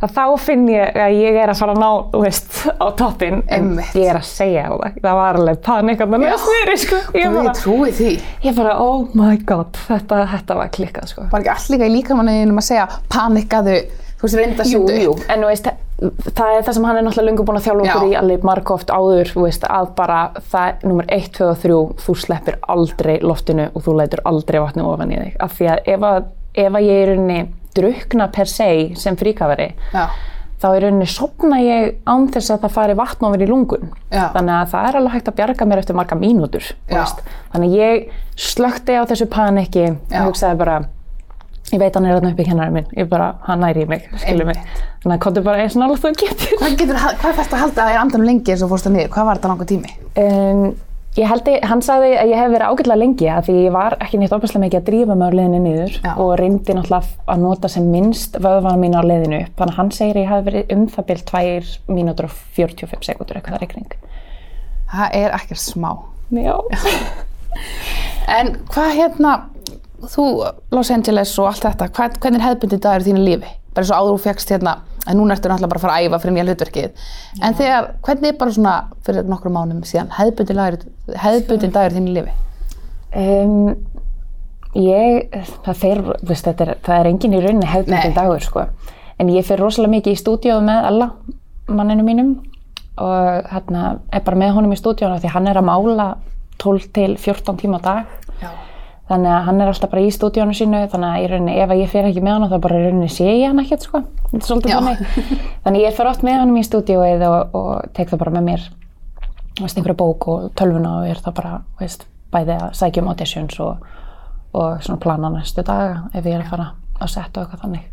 [0.03, 1.89] að þá finn ég að ég er að fara að ná,
[2.25, 6.35] veist, á toppin en ég er að segja það, það var alveg panik að með
[6.43, 7.01] snyri, sko.
[7.19, 8.13] Ég bara, trúi því.
[8.43, 11.27] ég bara, oh my god þetta, þetta var klikkað, sko.
[11.31, 13.77] Var ekki allt líka í líkamanninum að segja panikkaðu,
[14.23, 15.69] þú veist, reynda að Jú, jú, en þú veist,
[16.33, 18.93] það er það sem hann er náttúrulega lungu búin að þjálfa okkur í alveg margóft
[18.95, 20.19] áður, þú veist, að bara
[20.51, 24.59] það er nummer 1, 2 og 3, þú sleppir aldrei loftinu og þú lætur aldrei
[24.63, 26.29] vatni ofan í þig, af því að ef, að,
[26.65, 27.41] ef að ég er rauninni
[27.75, 28.69] drukna per se
[29.01, 30.07] sem fríkafari, Já.
[30.63, 33.88] þá í rauninni sopna ég án þess að það fari vatn ofan í lungun.
[34.13, 34.27] Já.
[34.36, 36.69] Þannig að það er alveg hægt að bjarga mér eftir marga mínútur.
[36.88, 40.77] Þannig að ég slökti á þessu paniki og hugsaði bara,
[41.73, 44.49] ég veit hann er þarna uppi kennarinn minn, ég bara, hann næri í mig, skilur
[44.49, 44.62] mig.
[45.03, 46.55] Þannig að komdu bara eins og nála þú getur.
[46.62, 49.13] Hvað getur, hvað þarfst að halda að þér andanum lengi eins og fórst það niður?
[49.15, 49.95] Hvað var þetta langur tími?
[50.23, 50.62] Um,
[51.17, 53.97] ég held að, hann sagði að ég hef verið ágætlega lengi að því ég var
[54.05, 56.13] ekki neitt opaslega mikið að drífa mig á leiðinu niður Já.
[56.13, 59.53] og reyndi náttúrulega að nota sem minnst vöðvana mín á leiðinu upp.
[59.59, 63.07] Þannig að hann segir að ég hafi verið um það byrj 2 mínútur og 45
[63.09, 63.93] sekundur eitthvað reikning.
[64.93, 65.91] Það er ekkert smá.
[66.33, 66.55] Já.
[68.33, 69.31] En hvað hérna,
[70.11, 70.25] þú,
[70.73, 73.51] Los Angeles og allt þetta, hvað, hvernig er hefðbundið dagur í þínu lífi?
[73.73, 74.73] Bara svo áður þú fegst hérna,
[75.07, 77.05] en núna ertu náttúrulega bara að fara að æfa fyrir nýja hlutverkið.
[77.41, 78.75] En þegar, hvernig er bara svona
[79.07, 82.35] fyrir nokkrum mánum síðan, hefðbundið dagur í þínu lífi?
[83.13, 83.75] Um,
[84.77, 88.67] ég, það fer, veist, er, það er engin í rauninni hefðbundin dagur, sko.
[89.21, 91.09] En ég fer rosalega mikið í stúdíóð með Ella,
[91.69, 92.35] manninu mínum,
[93.01, 96.11] og hérna er bara með honum í stúdíónu því hann er að mála
[96.61, 98.13] 12 til 14 tíma á dag.
[98.41, 98.51] Já.
[99.09, 101.89] Þannig að hann er alltaf bara í stúdíónu sínu, þannig að í rauninni ef ég
[101.91, 103.99] fer ekki með hann þá bara rauninni sé ég hann ekkert, sko.
[104.79, 105.01] Þannig.
[105.65, 108.63] Þannig ég fer oft með honum í stúdíóið og, og tek það bara með mér
[109.59, 113.59] veist, einhverja bók og tölvuna og er það bara veist, bæði að sækja um auditions
[113.61, 113.89] og,
[114.55, 116.69] og svona plana næstu daga ef ég er að fara
[117.03, 117.83] að setja eitthvað þannig.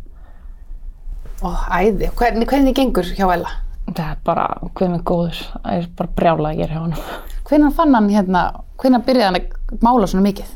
[1.41, 2.09] Ó, æði.
[2.17, 3.51] Hvernig, hvernig gengur hjá Ella?
[3.91, 4.47] Það er bara,
[4.79, 6.97] með góður, það er bara brjála að gera hjá hann.
[7.49, 8.43] Hvenær fann hann hérna,
[8.79, 10.51] hvenær byrjaði hann að mála svona mikið?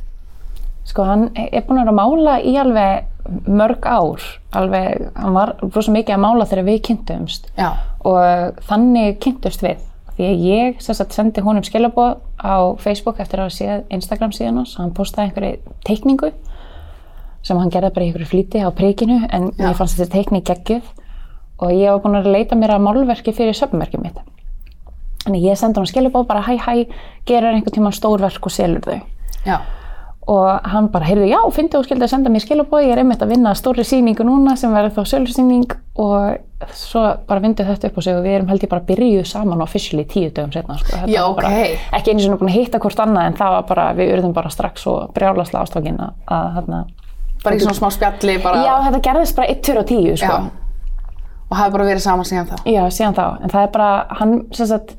[0.86, 4.22] Sko hann er búinn að vera að mála í alveg mörg ár,
[4.54, 7.72] alveg, hann var rosa mikið að mála þegar við kynntumst Já.
[8.06, 9.82] og þannig kynntust við.
[10.16, 14.76] Því að ég sagt, sendi honum skilaboð á Facebook eftir að hafa Instagram síðan hans,
[14.80, 16.30] hann postaði einhverju teikningu
[17.46, 19.72] sem hann gerði bara í einhverju flýti á príkinu en Já.
[19.72, 20.88] ég fannst þetta teikni geggjuð
[21.66, 24.22] og ég var búin að leita mér að málverki fyrir söpmerkið mitt.
[25.26, 26.86] Þannig ég sendi hann skilaboð bara hæ hæ,
[27.26, 29.02] gerir einhvern tíma stórverk og selur þau.
[29.46, 29.60] Já.
[30.28, 33.22] Og hann bara, heyrðu, já, fyndi og skildi að senda mér skilabóð, ég er einmitt
[33.22, 38.00] að vinna stóri sýningu núna sem verður þá sölusýning og svo bara vindið þetta upp
[38.00, 40.96] á sig og við erum held ég bara byrjuð saman officially tíu dögum setna sko.
[40.98, 41.86] Þetta Já, var bara, ok.
[42.00, 44.50] ekki einu sinni búin að hitta hvort annað en það var bara, við urðum bara
[44.54, 46.86] strax og brjálaslega ástofkin að, hérna,
[47.46, 48.64] Bara í svona smá spjalli bara.
[48.66, 50.26] já, þetta gerðist bara 1, 2 og 10 sko.
[50.26, 51.12] Já.
[51.52, 52.56] Og hafi bara verið saman síðan þá.
[52.66, 54.96] Já, síðan þá, en það er bara, hann, sem sagt,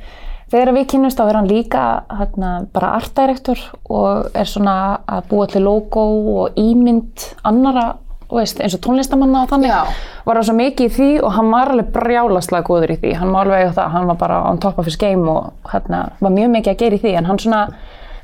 [0.52, 1.84] þegar við kynnumst þá er hann líka
[2.20, 4.76] hérna, bara artdirektor og er svona
[5.08, 6.04] að búa til logo
[6.42, 7.96] og ímynd annara,
[8.30, 10.08] veist, eins og tónlistamanna og þannig, Já.
[10.26, 13.34] var hann svo mikið í því og hann var alveg brjálaslega góður í því, hann
[13.34, 16.34] var alveg á það, hann var bara on top of his game og hérna, var
[16.34, 17.62] mjög mikið að gera í því, en hann svona,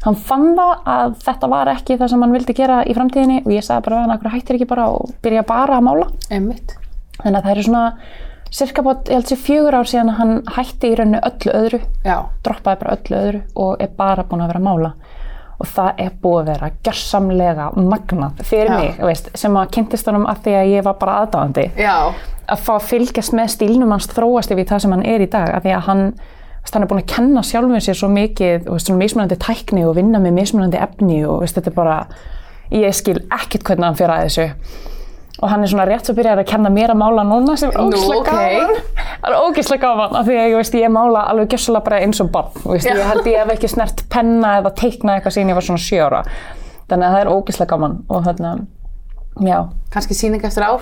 [0.06, 3.54] hann fann það að þetta var ekki það sem hann vildi gera í framtíðinni og
[3.54, 6.10] ég sagði bara við hann, hættir ekki bara og byrja bara að mála.
[6.30, 6.74] Einmitt.
[7.22, 7.84] Þannig að það eru svona
[8.52, 11.80] cirka bát, ég held sér fjögur ár síðan að hann hætti í rauninu öllu öðru,
[12.04, 12.16] Já.
[12.44, 14.92] droppaði bara öllu öðru og er bara búin að vera að mála.
[15.62, 18.76] Og það er búið að vera gjörsamlega magnað fyrir Já.
[18.80, 21.66] mig, veist, sem að kynntist honum að því að ég var bara aðdáðandi.
[21.78, 21.96] Já.
[22.52, 25.48] Að fá að fylgjast með stílnum hans þróast yfir það sem hann er í dag,
[25.54, 26.04] af því að hann,
[26.62, 29.86] veist, hann er búin að kenna sjálfum sér svo mikið, þú veist, svona mismunandi tækni
[29.86, 32.00] og vinna með mismunandi efni og, veist, þetta er bara,
[32.74, 34.48] ég skil ekkert hvernig hann fyrir að þessu
[35.40, 37.80] og hann er svona rétt svo byrjar að kenna mér að mála núna sem er
[37.80, 38.74] ógeðslega gaman.
[39.22, 42.20] Það er ógeðslega gaman af því að ég, veist, ég mála alveg gjössalega bara eins
[42.22, 45.58] og barn veist, ég held ég hef ekki snert penna eða teikna eitthvað síðan ég
[45.58, 46.22] var svona sjö ára.
[46.90, 48.52] Þannig að það er ógeðslega gaman og þarna,
[49.40, 50.80] já Kanski sýning eftir ár.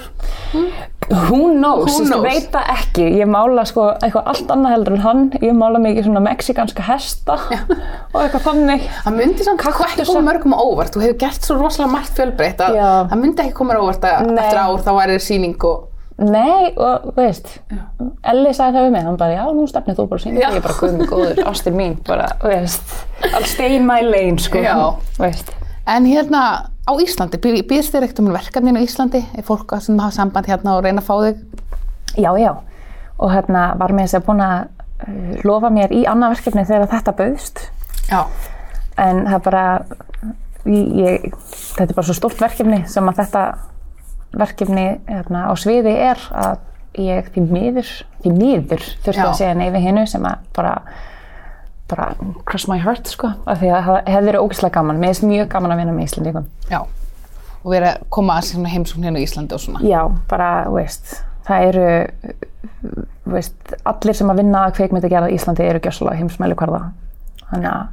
[1.10, 2.22] Who knows, Who knows?
[2.22, 6.06] veit það ekki, ég mála sko eitthvað allt annað heldur en hann, ég mála mikið
[6.06, 7.34] svona mexikanska hesta
[8.14, 8.84] og eitthvað þannig.
[9.02, 10.12] Það myndi samt ekki Kaktusa.
[10.12, 10.94] koma mörgum á óvart.
[10.94, 12.86] Þú hefur gert svo rosalega margt fjölbreytt að Já.
[13.10, 15.86] það myndi ekki koma á óvart að eftir ár þá væri þér sýning og...
[16.20, 17.46] Nei, og veist,
[18.28, 20.50] Elli sagði það við mig, hann bara, já, nú stefnir þú bara sín, Já.
[20.52, 22.92] ég bara, guð mig góður, ástin mín, bara, veist,
[23.34, 24.74] all stay in my lane, sko, Já.
[25.16, 25.48] veist.
[25.88, 26.42] En hérna
[26.90, 29.22] á Íslandi, býð- býðst þér ekkert um verkefninu á Íslandi?
[29.38, 31.40] Er fólk sem hafa samband hérna og reyna að fá þig?
[32.18, 32.53] Já, já,
[33.18, 34.59] og hérna var með þess að búin að
[35.07, 37.62] uh, lofa mér í annað verkefni þegar þetta bauðst,
[38.11, 38.24] Já.
[38.98, 39.64] en það bara
[40.66, 41.29] ég,
[41.76, 43.44] þetta er bara svo stórt verkefni sem að þetta
[44.40, 46.59] verkefni hérna, á sviði er að
[47.00, 47.88] ég því miður
[48.24, 49.29] því miður þurfti Já.
[49.31, 50.74] að segja nei við hinnu sem að bara
[51.90, 52.09] bara
[52.48, 55.48] cross my heart sko af því að það hefði verið ógeðslega gaman mér finnst mjög
[55.55, 56.81] gaman að vinna með Íslandingum Já.
[57.61, 59.81] Og vera að koma að svona heimsókn hérna á Íslandi og svona.
[59.85, 60.00] já,
[60.31, 61.88] bara, veist það eru
[63.31, 66.85] veist, allir sem að vinna að kveikmyndi gera í Íslandi eru gjössalega heimsmæli hverða
[67.50, 67.88] þannig að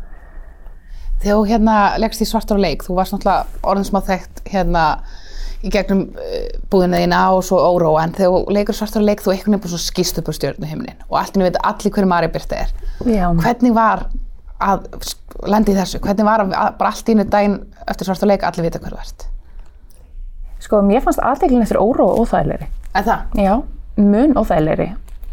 [1.17, 4.83] Þegar þú hérna leggst í svartur á leik, þú varst náttúrulega orðin smá þekkt hérna
[5.65, 6.35] í gegnum uh,
[6.71, 10.19] búðina þína og svo óróa, en þegar þú leikur svartur leik þú búin svo skýst
[10.21, 12.75] upp á stjórnu heiminin og allt einu veit allir hverju Marja Birta er.
[13.05, 14.07] já, Hvernig var
[14.61, 14.85] að
[15.73, 15.99] í þessu?
[16.03, 19.27] Hvernig var að, að bara allt einu daginn eftir svartur leik allir vita hverju ert?
[20.59, 22.67] sko, mér fannst aðdeglin eftir óró og óþægilegri
[22.97, 23.35] Er það?
[23.37, 23.51] Já,
[24.01, 24.87] mun óþægilegri.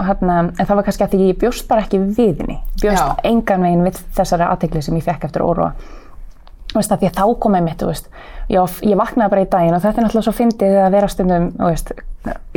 [0.04, 2.56] Hérna, en það var kannski að ég bjóst bara ekki við henni.
[2.82, 3.14] Bjóst Já.
[3.30, 5.70] engan veginn við þessari aðtegli sem ég fekk eftir óróa.
[6.74, 8.08] Veist, að því að þá kom ég mitt, veist,
[8.50, 11.50] ég, ég vaknaði bara í daginn og þetta er náttúrulega svo fyndið að vera stundum,
[11.60, 11.92] veist,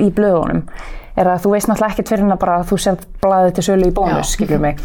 [0.02, 0.64] í blöðunum.
[1.18, 3.92] Er að þú veist náttúrulega ekkert fyrir hennar bara að þú sér blaðið til sölu
[3.92, 4.34] í bónus, Já.
[4.34, 4.82] skilur mig.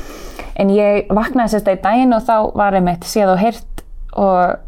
[0.61, 4.59] En ég vaknaði sérst í daginn og þá var ég mitt séð og heyrt og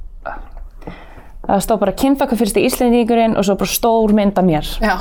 [1.44, 4.94] það stóð bara kynþakka fyrst í Íslendingurinn og svo bara stór mynd af mér Já.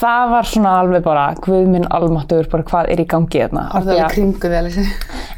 [0.00, 3.82] það var svona alveg bara guð minn almáttur, bara hvað er í gangi þarna Var
[3.82, 4.86] Af það því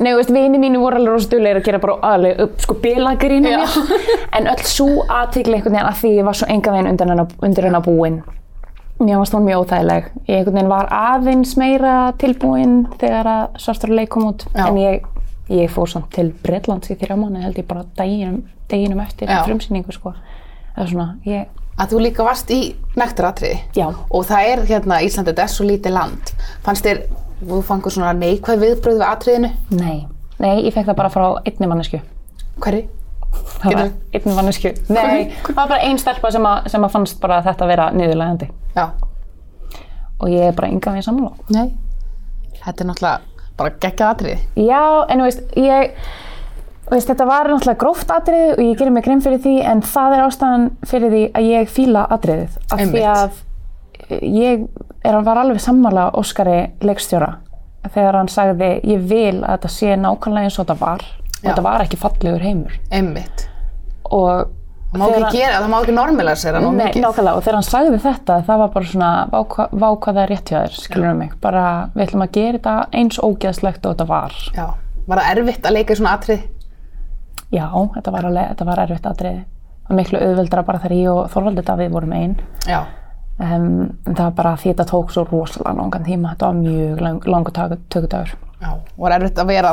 [0.01, 2.75] Nei, þú veist, vini mínu voru alveg rosa duglegir að gera bara alveg upp, sko,
[2.83, 3.77] bilagrínu mér
[4.39, 7.27] en öll svo aðtikli einhvern veginn að því ég var svo enga veginn undir hennar,
[7.47, 8.21] undir hennar búin.
[9.01, 10.05] Mér varst hún mjög óþægileg.
[10.29, 14.69] Ég einhvern veginn var aðeins meira tilbúin þegar að svartur leik kom út Já.
[14.69, 15.07] en ég,
[15.51, 19.93] ég fór samt til Bretlands í þrjá mánu held ég bara deginum, deginum eftir frumsýningu,
[19.93, 20.15] sko.
[20.75, 22.61] Það er svona, ég, Að þú líka varst í
[22.95, 23.57] nektaratriði.
[23.75, 23.89] já.
[24.11, 26.31] Og það er hérna, Íslandi, þetta er svo lítið land.
[26.63, 27.01] Fannst þér,
[27.49, 29.51] þú fangur svona neikvæð viðbröð við atriðinu?
[29.79, 29.97] Nei,
[30.43, 32.01] nei, ég fekk það bara frá einni mannesku.
[32.65, 32.85] Hverju?
[33.35, 34.73] Það var einni mannesku.
[34.95, 38.51] Nei, það var bara ein stelpa sem, að, sem að fannst bara þetta vera niðurlegandi.
[38.77, 38.85] Já.
[40.23, 41.49] Og ég er bara yngan við sammála.
[41.55, 41.73] Nei.
[42.61, 44.39] Þetta er náttúrulega bara geggjað atriði.
[44.67, 45.99] Já, en þú veist, ég,
[46.91, 50.17] veist, þetta var náttúrulega gróft atriði og ég gerir mig grein fyrir því, en það
[50.17, 52.59] er ástæðan fyrir því að ég fíla atriðið.
[52.75, 53.43] Af því að
[54.23, 54.67] ég
[55.05, 57.35] er, var alveg sammála Óskari leikstjóra
[57.95, 61.03] þegar hann sagði, ég vil að þetta sé nákvæmlega eins og þetta var.
[61.45, 62.79] Og þetta var ekki fallegur heimur.
[62.91, 63.49] Einmitt.
[64.11, 64.47] Og
[64.95, 67.03] Það má ekki gera, það má ekki normila sér nóg Nei, mikið.
[67.03, 70.23] nákvæmlega, og þegar hann sagði þetta, það var bara svona, vá hva- vá hvað það
[70.23, 71.65] er rétt hjá þér, skilur mig, bara
[71.97, 74.37] við ætlum að gera þetta eins ógeðslegt og þetta var.
[74.55, 74.67] Já.
[75.09, 76.45] Var það erfitt að leika svona atrið?
[77.53, 79.43] Já, þetta var alveg, þetta var erfitt atriði.
[79.85, 82.37] Það var miklu auðveldra bara þegar ég og Þorvaldur Davíð vorum einn.
[82.71, 82.81] Já.
[83.35, 86.35] Um, en það var bara því þetta tók svo rosalega langan tíma.
[86.35, 87.55] Þetta var mjög lang, langur
[87.91, 88.35] tökudagur.
[88.61, 89.73] Já, og var erfitt að vera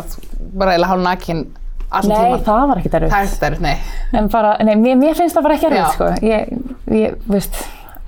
[0.58, 1.43] bara eða hálf nakin
[1.91, 2.43] allan Nei, tíman.
[2.47, 3.12] það var ekkert erfitt.
[3.13, 4.17] Það er ekkert erfitt, nei.
[4.17, 5.76] En bara, nei, mér, mér finnst það bara ekki Já.
[5.76, 6.10] erfitt, sko.
[6.26, 6.52] Ég,
[6.97, 7.62] ég, veist,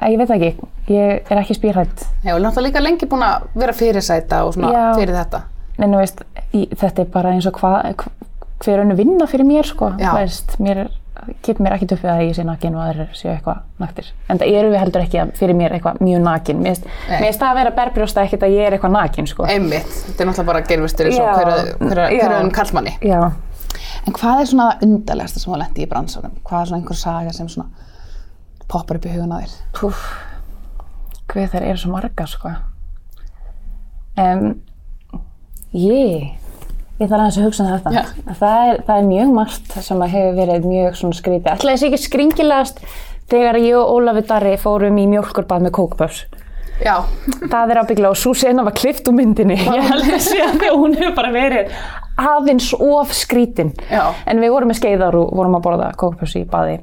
[0.10, 0.52] ég veit ekki.
[0.92, 2.06] Ég er ekki spýrætt.
[2.26, 4.84] Já, og náttúrulega líka lengi búin að vera fyrirsæta og svona Já.
[4.98, 5.44] fyrir þetta.
[5.78, 8.08] En þú veist, í, þetta er bara eins og hvað,
[8.64, 9.94] hver önnu vinna fyrir mér, sko.
[10.02, 10.12] Já.
[10.18, 10.88] Veist, mér
[11.46, 14.12] kemur mér ekkert upp við að ég sé nakin og aðrir séu eitthvað naktir.
[14.30, 16.62] En það eru við heldur ekki að fyrir mér eitthvað mjög nakin.
[16.64, 19.48] Mér finnst það að vera berbrjósta ekkert að ég er eitthvað nakin, sko.
[19.50, 19.96] Einmitt.
[20.10, 21.28] Þetta er náttúrulega bara gerfistur eins og
[22.10, 22.96] öðrum kallmanni.
[23.06, 23.22] Já.
[24.04, 26.36] En hvað er svona undarlegasta sem þú lendi í bransanum?
[26.44, 27.70] Hvað er svona einhver saga sem svona
[28.72, 29.56] poppar upp í hugun á þér?
[29.78, 30.04] Púf,
[31.32, 32.52] hvað þeir eru svo margar, sko.
[34.20, 34.50] Um,
[35.74, 36.34] ég,
[37.02, 38.04] ég þarf aðeins að hugsa um þetta.
[38.40, 41.50] Það er, það er mjög margt sem hefur verið mjög skrítið.
[41.56, 42.84] Ætlaði þessi ekki skringilegast
[43.34, 46.24] þegar ég og Ólafur Darri fórum í mjólkurbað með kókbörs.
[46.84, 46.96] Já.
[47.52, 49.56] Það er ábygglega og svo sena var klift úr myndinni.
[49.62, 51.76] Ég held að sé að því að hún hefur bara verið
[52.18, 53.72] aðeins of skrítin.
[53.90, 54.04] Já.
[54.30, 56.80] En við vorum með skeiðar og vorum að borða kókbörs í baði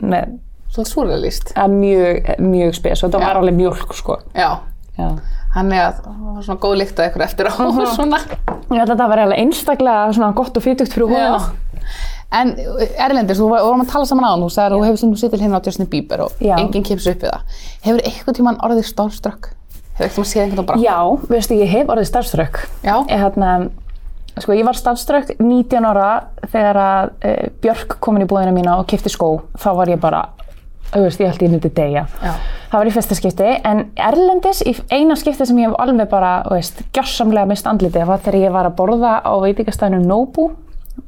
[0.00, 0.36] með
[0.70, 1.50] Svona súrrealist.
[1.58, 4.20] að mjög, mjög spes og þetta var alveg mjólk sko.
[4.36, 4.50] Já.
[5.00, 5.08] Já.
[5.54, 8.20] Hann er að það var svona góð lykt að eitthvað eftir á og svona.
[8.70, 11.40] Ég held að þetta var alveg einstaklega svona gott og fytugt fyrir húðina.
[12.30, 12.52] En
[13.02, 15.18] Erlendis, þú vorum að tala saman á hann, þú sagðir að þú hefur sem þú
[15.24, 16.52] sittir hérna á Justin Bieber og Já.
[16.62, 17.56] enginn kemst upp við það.
[17.88, 19.48] Hefur eitthvað tíman orðið starstruck?
[19.98, 20.78] Hefur eitthvað séð einhvern bara?
[20.84, 20.98] Já,
[21.32, 22.60] veistu, ég hef orðið starfströkk.
[22.86, 22.94] Já.
[23.10, 23.50] Ég, hérna,
[24.38, 26.06] sko, ég var starfströkk 19 ára
[26.52, 27.34] þegar að e,
[27.66, 29.32] Björk kom inn í búðina mína og kipti skó.
[29.58, 30.22] Þá var ég bara,
[30.92, 32.06] veist, ég held ég myndi deyja.
[32.22, 32.32] Já.
[32.70, 36.32] Það var í fyrsta skipti, en Erlendis, í eina skipti sem ég hef alveg bara,
[36.50, 40.50] veist, gjörsamlega mist andlitið var þegar ég var að borða á veitingastæðinu Nobu.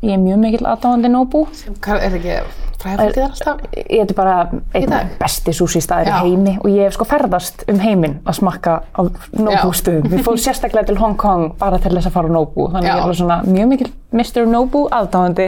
[0.03, 1.47] Ég er mjög mikill aðdáðandi Nobu.
[1.83, 2.37] Hvað er það ekki
[2.83, 3.63] fræðfólkið þar alltaf?
[3.83, 4.37] Ég er bara
[4.75, 5.15] einn dag?
[5.21, 9.01] besti sushi staður í heimi og ég hef sko ferðast um heiminn að smakka á
[9.39, 10.11] Nobu stöðum.
[10.13, 12.69] Við fórum sérstaklega til Hong Kong bara til þess að fara á Nobu.
[12.73, 12.93] Þannig Já.
[12.93, 14.47] ég er alveg svona mjög mikil Mr.
[14.51, 15.47] Nobu aðdáðandi.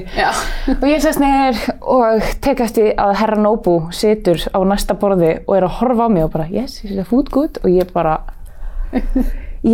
[0.79, 1.59] Og ég sest neyður
[1.99, 6.11] og tek eftir að herra Nobu situr á næsta borði og er að horfa á
[6.15, 7.61] mig og bara yes, is the food good?
[7.65, 8.19] Og ég bara,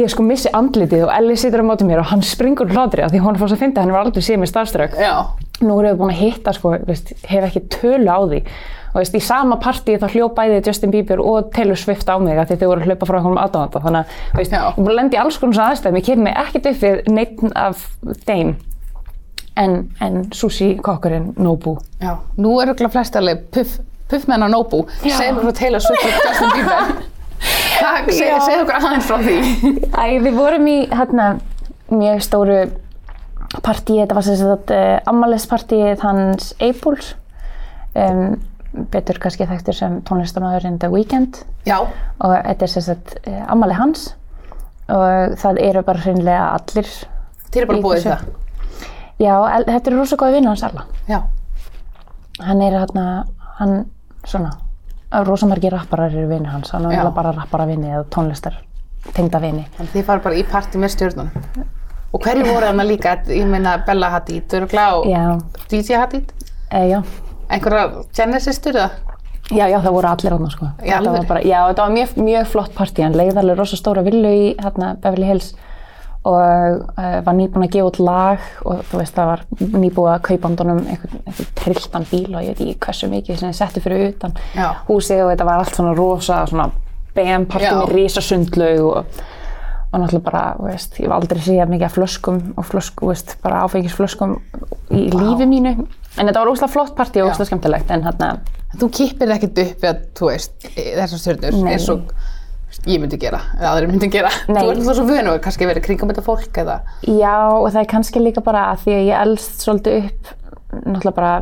[0.01, 3.15] ég sko missi andlitið og Elli situr á móti mér og hann springur hlátri af
[3.15, 4.99] því hún fórst að finna hann var aldrei séð mér starfströkk.
[5.61, 8.41] Nú erum við búin að hitta sko, veist, hef ekki tölu á því
[8.91, 12.41] og veist, í sama partíi þá hljóð bæði Justin Bieber og Taylor Swift á mig
[12.41, 15.19] því þau voru að hlaupa frá einhverjum aðdáðanda þannig að veist, ég búin að lenda
[15.19, 17.85] í alls konar aðstæðum ég kemur mig ekkert upp við neitt af
[18.27, 18.57] þeim
[19.61, 22.17] en, en sushi kokkurinn Nobu Já.
[22.41, 23.79] Nú er auðvitað flest alveg puff,
[24.11, 24.85] puffmenn á Nobu.
[25.05, 26.93] Segðu frá Taylor Swift og Justin Bieber.
[27.81, 28.37] Hvað, seg, Já.
[28.45, 29.37] segðu okkur aðeins frá því.
[29.97, 31.29] Æ, við vorum í hérna
[31.91, 32.59] mjög stóru
[33.59, 37.15] partíi, þetta var sagt uh, ammælispartíið hans Eipuls
[37.99, 38.37] um,
[38.93, 41.81] betur kannski þekktur sem tónlistamæðurinn The Weeknd Já.
[41.83, 44.13] og þetta er sagt uh, ammæli hans
[44.91, 46.89] og það eru bara hreinlega allir
[47.51, 48.25] Þið eru bara búið það.
[49.19, 49.35] já,
[49.67, 51.21] þetta er rosa góði vinna hans alla Já.
[52.47, 53.05] hann er hérna,
[53.59, 53.75] hann
[54.25, 54.55] svona
[55.27, 58.61] rosa margir rapparar eru vinni hans hann er bara rappara vinni eða tónlistar
[59.17, 61.47] tengda vinni Þannig þið fara bara í partí með stjórnunum.
[62.11, 63.17] Og hverju voru þarna líka?
[63.31, 65.39] Ég meina Bella Hadid, og já,
[65.71, 66.33] DJ Hadid.
[66.73, 67.03] e, já
[67.51, 68.91] Einhverjar Genesis-stur eða?
[69.51, 70.67] Já, já, það voru allir þarna sko.
[70.79, 73.03] Í Þetta var bara, já, þetta var mjög, mjög flott partí.
[73.03, 75.55] Hann leiði alveg rosa stóra villu í hérna, Beverly Hills
[76.29, 76.37] og
[77.01, 79.45] uh, var nýbúin að gefa út lag og þú veist, það var
[79.81, 83.49] nýbúið að kaupa handunum einhvern, einhvern trilltan bíl og ég veit ekki hversu mikið sem
[83.49, 84.67] þið settu fyrir utan Já.
[84.91, 86.67] húsið og þetta var allt svona rosa svona
[87.17, 87.79] BM partí Já.
[87.79, 89.23] með risa sundlaug og,
[89.91, 93.37] og náttúrulega bara, veist, ég hef aldrei séð mikið af flöskum og flösku, þú veist,
[93.43, 94.37] bara áfengisflöskum
[94.95, 95.75] í lífi mínu.
[96.19, 98.35] En þetta var óslega flott partí og óslega skemmtilegt en hérna
[98.79, 102.13] Þú kippir ekkert upp við að, þú veist, þessar stjórnur eins og
[102.87, 104.31] ég myndi gera, eða aðrir myndi gera.
[104.47, 104.61] Nei.
[104.61, 106.77] Þú ert alltaf svo vönu og kannski verið kringum þetta fólk eða...
[107.03, 110.31] Já, og það er kannski líka bara að því að ég elst svolítið upp
[110.71, 111.33] náttúrulega bara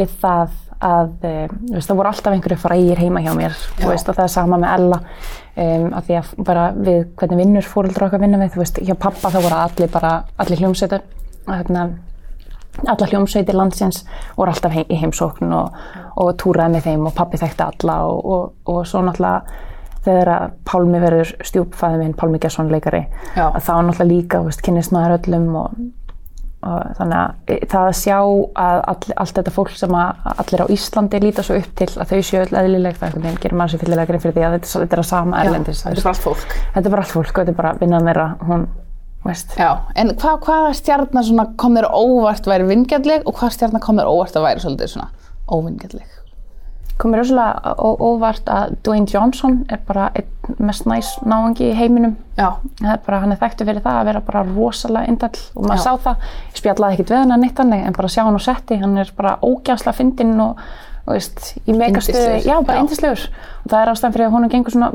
[0.00, 3.56] við það að veist, það voru alltaf einhverju frægir heima hjá mér.
[3.82, 7.68] Veist, og það er sama með Ella um, að því að bara við hvernig vinnur
[7.68, 11.04] fóreldra okkar vinna við, þú veist, hjá pappa þá voru allir bara, allir hljómsveitur
[11.48, 11.88] hérna,
[12.86, 14.02] alla hljómsveitir landsins
[14.36, 15.82] voru alltaf heim, í heimsókn og,
[16.22, 19.68] og túraði með þeim og pappi þekkti alla og, og, og svo náttúrulega
[20.02, 23.04] þegar að Pálmi verður stjúpfæði minn, Pálmi Gesson leikari,
[23.38, 25.76] að þá náttúrulega líka, þú veist, kynnist maður öllum og
[26.62, 28.18] þannig að e, það að sjá
[28.62, 32.12] að all, allt þetta fólk sem að allir á Íslandi líta svo upp til að
[32.12, 34.56] þau séu öll eðlileg, það einhvern veginn gerir maður sér fyllilega grein fyrir því að
[34.56, 35.82] þetta, þetta er að sama erlendis.
[35.82, 36.56] Þetta er bara allt fólk.
[36.76, 38.66] Þetta er bara allt fólk og þetta er bara vinnan þeirra, hún
[39.26, 39.54] veist.
[39.58, 44.10] Já, en hva, hvaða stjarnar kom þér óvart væri vingjalleg og hvaða stjarnar kom þér
[44.12, 45.10] óvart að væri svolítið svona
[45.50, 46.21] óvingjalleg?
[47.00, 52.16] Komið rosalega óvart að Dwayne Johnson er bara einn mest næs náungi í heiminum.
[52.38, 55.84] Er bara, hann er þekktu fyrir það að vera bara rosalega indall og maður Já.
[55.84, 58.42] sá það, ég spjallaði ekkert við hann að neitt hannig en bara sjá hann á
[58.42, 60.62] setti, hann er bara ógænslega fyndinn og,
[61.06, 62.42] og veist, í Yndislegur.
[62.46, 64.92] já bara indislegur og það er ástæðan fyrir að honum gengur svona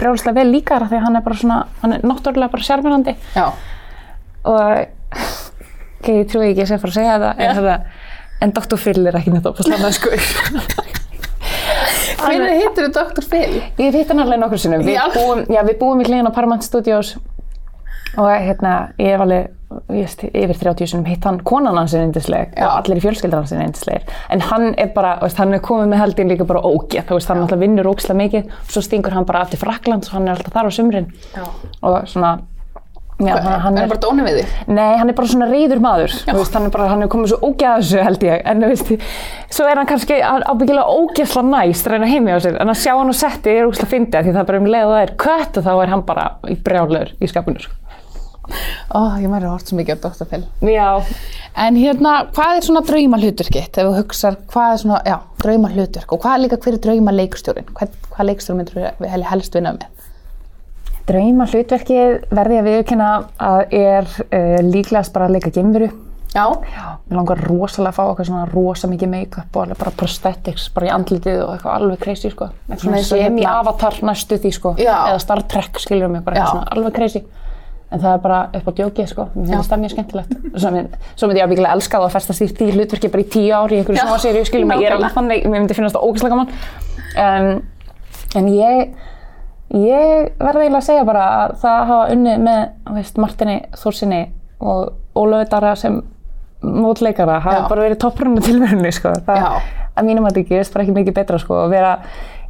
[0.00, 3.46] brjóðslega vel líka því að hann er bara svona, hann er náttúrulega bara sérmjörandi já,
[4.44, 4.78] og
[5.98, 7.76] ok, ég trúi ekki að að að segja það en, þetta,
[8.46, 8.80] en Dr.
[8.86, 10.14] Phil er ekki neitt opaslega sko
[12.28, 13.28] Hvernig hittir þú Dr.
[13.32, 13.60] Phil?
[13.80, 14.84] Ég hitt hann alveg nokkur sinnum.
[14.86, 17.16] Við búum, já, við búum í hliðin á Paramount Studios
[18.18, 19.48] og hérna, ég hef alveg,
[19.92, 22.64] ég veist, yfir 30 sinnum hitt hann, konan hans er yndisleg Já.
[22.70, 24.06] og allir í fjölskyldan hans er yndislegir.
[24.32, 27.42] En hann er bara, veist, hann er komið með heldin líka bara þú veist, hann
[27.44, 30.56] alltaf vinnur ógeðslega mikið og svo stingur hann bara aftur Frakland og hann er alltaf
[30.56, 31.44] þar á sumrin Já.
[31.82, 32.32] og svona,
[33.18, 34.52] já, hann, hann er bara dóni við þig?
[34.70, 37.52] Nei, hann er bara svona reyður maður, veist, hann er bara, hann er komið svo
[37.58, 38.92] þessu held ég, en þú veist,
[39.58, 43.10] svo er hann kannski ábyggilega ógeðsla næst reyna heimi á sér, en að sjá hann
[43.10, 45.60] á setti er ógeðsla fyndið, því það er bara um leið og það er kött
[45.60, 47.78] og þá er hann bara í brjálur í skapinu, sko.
[48.96, 50.24] Ó, ég mæri hort svo mikið á.
[50.28, 50.44] Phil.
[50.64, 50.86] Já.
[51.58, 53.76] En hérna, hvað er svona drauma hlutverkitt?
[53.76, 56.82] Ef þú hugsar, hvað er svona, já, drauma hlutverk og hvað er líka hver er
[56.86, 57.68] drauma leikstjórin?
[57.76, 60.06] Hvað, hvað leikstjórin myndur við helst vinna með?
[61.08, 63.08] Drauma hlutverkið verði ég að viðkynna
[63.48, 65.88] að er uh, líklegast bara að leika geimveru.
[66.34, 66.44] Já.
[66.68, 70.68] Já, mér langar rosalega að fá eitthvað svona rosa mikið make-up og alveg bara prosthetics,
[70.74, 72.50] bara í andlitið og eitthvað alveg crazy, sko.
[72.68, 74.74] Eitthvað sem í Avatar næstu því, sko.
[74.76, 74.92] Já.
[75.08, 77.24] Eða Star Trek, skiljum mig, bara eitthvað svona alveg crazy.
[77.88, 79.26] En það er bara upp á djókið, sko.
[79.32, 80.32] Mér finnst það mjög skemmtilegt.
[80.52, 83.28] Svo mynd, svo myndi ég ábyggilega elska það að festast í því hlutverki bara í
[83.32, 84.82] tíu ári í einhverju seríu, skiljum mig.
[84.84, 86.52] Ég er alveg þannig, mér myndi finnast það ógeðslega gaman.
[87.24, 87.48] Um,
[88.36, 88.92] en ég,
[89.74, 92.62] ég verði eiginlega að segja bara að það hafa unnið með,
[92.96, 94.22] veist, Martini Þórsinni
[94.58, 96.00] og Ólöfu Dara sem
[96.62, 97.68] mótleikara hafa Já.
[97.70, 99.12] bara verið topprunni tilverunni sko.
[99.26, 99.60] það,
[99.94, 101.92] að mínum að það gerist bara ekki mikið betra sko, að vera,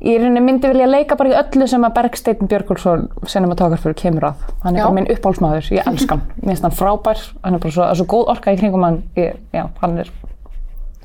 [0.00, 4.46] í rauninni myndi vilja leika bara í öllu sem að Bergsteinn Björgulsson cinematografur kemur að
[4.62, 4.86] hann er Já.
[4.86, 8.08] bara minn uppálsmaður, ég elska hann mér finnst hann frábær, hann er bara svo, svo
[8.14, 10.12] góð orka í kringum hann, ég, já, hann er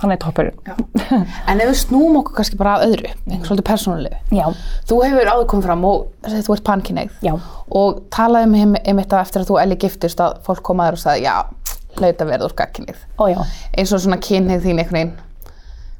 [0.01, 0.57] hann er toppurinn
[1.47, 4.17] En ef við snúum okkur kannski bara að öðru, einhvern svolítið persónulegu.
[4.89, 7.17] Þú hefur áður komið fram og að þú ert pankineigð.
[7.23, 7.33] já,
[7.71, 10.89] Og talaði um heim, einmitt að eftir að þú Elli giftist að fólk kom að
[10.89, 11.35] þér og sagði, já,
[11.99, 12.57] hlaut að verða úr
[13.29, 13.39] já
[13.77, 15.13] Eins og svona kynneigð þín einhvern veginn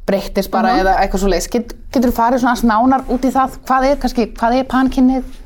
[0.03, 1.47] breyttist bara eða eitthvað svo leiðis.
[1.53, 3.53] Get, getur þú farið svona nánar út í það?
[3.69, 4.01] Hvað er
[4.59, 5.39] er pankineigð?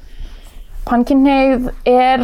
[0.88, 2.24] Pannkynneigð er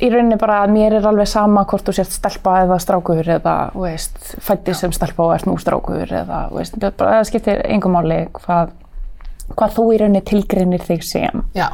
[0.00, 3.56] í rauninni bara að mér er alveg sama hvort þú sért stelpa eða strákur eða
[4.40, 8.72] fættist sem stelpa og ert nú strákur eða veist, bara, það skiptir engum máli hvað,
[9.54, 11.44] hvað þú í rauninni tilgreinir þig sem.
[11.58, 11.68] Já,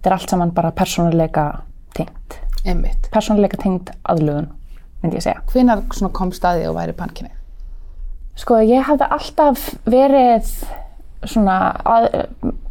[0.00, 1.42] Þetta er allt saman bara persónuleika
[1.96, 2.38] tengt.
[2.64, 3.10] einmitt.
[3.12, 4.46] Persónuleika tengt aðlögun,
[5.02, 5.42] myndi ég segja.
[5.52, 7.36] Svona kom staðið og væri pankineigð?
[8.40, 10.48] Sko, ég hafði alltaf verið
[11.28, 12.06] svona að,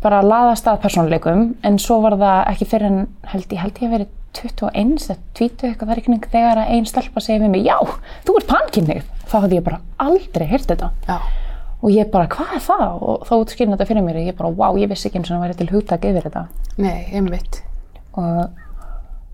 [0.02, 3.78] bara að laðast að persónuleikum en svo var það ekki fyrir en held ég held
[3.78, 7.66] ég að verið 21 eða 20 eitthvað verkning þegar að ein stelpa segir við mig
[7.66, 7.78] já,
[8.28, 11.18] þú ert pankynnið þá hafði ég bara aldrei heyrt þetta Já.
[11.82, 12.88] og ég bara, hvað er það?
[13.02, 15.38] og þá útskýrði þetta fyrir mér og ég bara, wow, ég vissi ekki eins og
[15.38, 16.46] það væri til hugtak yfir þetta
[16.78, 17.62] Nei, einmitt.
[18.14, 18.50] og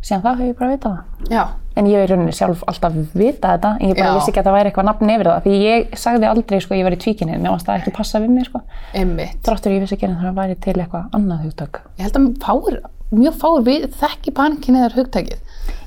[0.05, 1.43] síðan það hef ég bara vitað það Já.
[1.75, 4.17] en ég hef í rauninni sjálf alltaf vitað þetta en ég bara Já.
[4.19, 6.85] vissi ekki að það væri eitthvað nafn yfir það því ég sagði aldrei sko ég
[6.85, 8.61] var í tvíkinni mér varst það ekki passa við mig sko
[8.93, 9.39] Einmitt.
[9.47, 12.77] þráttur ég vissi ekki að það væri til eitthvað annað hugtak Ég held að fáir,
[13.13, 15.39] mjög fáir við þekki pankineigðar hugtakið.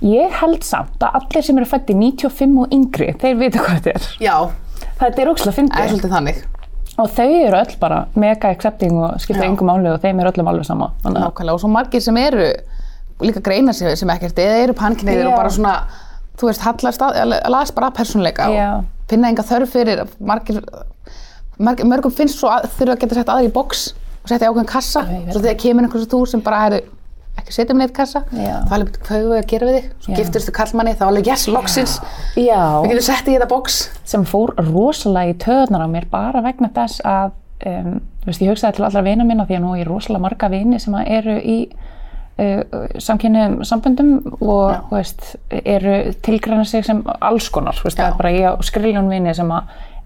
[0.07, 3.94] ég held samt að allir sem eru fætti 95 og yngri þeir vita hvað þetta
[3.94, 4.37] er Já,
[5.00, 6.42] þetta er ógslag það er svolítið þannig.
[6.98, 10.50] og þau eru öll bara mega accepting og skipta yngum máli og þeim er öllum
[10.52, 12.52] alveg sama að Nákvæmlega og svo margir sem eru
[13.20, 15.31] líka greina sig sem ekkert eða eru pankineigðir Já.
[15.33, 15.74] og bara svona,
[16.38, 18.68] þú veist, hallast að, las bara að persónuleika Já.
[18.78, 20.61] og finna enga þörf fyrir margir,
[21.59, 23.88] margir mörgum finnst svo að þurfa að geta sett aðri í box
[24.22, 25.02] og setja ákveðin kassa,
[25.33, 26.81] svo þegar kemur einhvers þú sem bara er
[27.40, 28.24] ekki setja með neitt kassa.
[28.31, 29.90] Þá alveg, hvað hefur við að gera við þig.
[30.05, 31.98] Svo gifturistu kallmanni, þá alveg, yes, loksins.
[32.85, 33.83] Við getum sett í þetta box.
[34.09, 37.36] Sem fór rosalega í töðunar á mér bara vegna þess að
[37.66, 40.80] um, veist, ég hugsaði til allra vina minna því að nú er rosalega marga vini
[40.82, 48.03] sem eru í uh, samkynnum samböndum og veist, eru tilgræna sig sem alls konar, veist,
[48.18, 49.55] bara ég á skriljón vini sem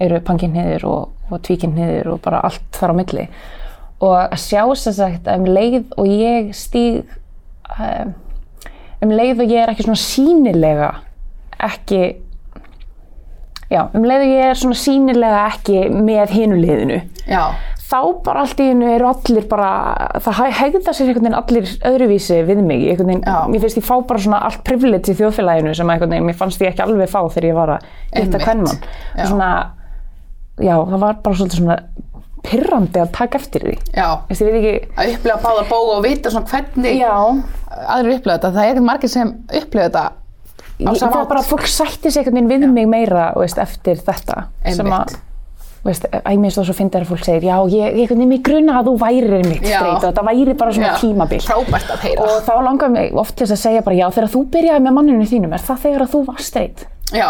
[0.02, 3.26] eru pankinnhiðir og, og tvíkinnhiðir og bara allt þar á milli.
[4.02, 7.18] Og að sjá sér sagt að um leið og ég stíg
[7.78, 8.12] um,
[9.02, 10.92] um leið og ég er ekki svona sínilega
[11.62, 12.02] ekki
[13.72, 16.98] já, um leið og ég er svona sínilega ekki með hinu liðinu
[17.28, 17.44] já,
[17.92, 19.70] þá bara allt í hennu eru allir bara,
[20.24, 24.22] það hegða sér einhvern veginn allir öðruvísi við mig, veginn, mér finnst ég fá bara
[24.22, 27.48] svona allt privilege í þjóðfélaginu sem einhvern veginn, mér fannst ég ekki alveg fá þegar
[27.50, 28.38] ég var að Einmitt.
[28.44, 28.80] kvennmann.
[29.16, 29.26] Já.
[29.28, 29.50] Svona,
[30.56, 31.78] já, það var bara svolítið svona
[32.42, 33.76] pirrandi að taka eftir því.
[33.94, 37.12] Já, veit ekki, að upplega báða bóga og vita svona hvernig já,
[37.86, 38.52] aðrir upplega þetta.
[38.56, 40.06] Það er ekkert margir sem upplega þetta
[40.82, 44.00] ég, það er bara að fólk sætti sig einhvern veginn við mig meira, veist, eftir
[44.02, 44.46] þetta.
[44.64, 45.14] Sem Einmitt.
[45.14, 48.80] að, veist, æmist þá svo fyndið að fólk segir, já, ég, ég, ég, ég gruna
[48.80, 49.78] að þú værir mitt Já.
[49.78, 51.40] streit og þetta væri bara svona Já, tímabil.
[51.46, 52.26] Frábært að heyra.
[52.26, 55.30] Og þá langar mig oft til að segja bara, já, þegar þú byrjaði með manninu
[55.30, 56.86] þínum, er það þegar að þú varst streit?
[57.12, 57.28] Já,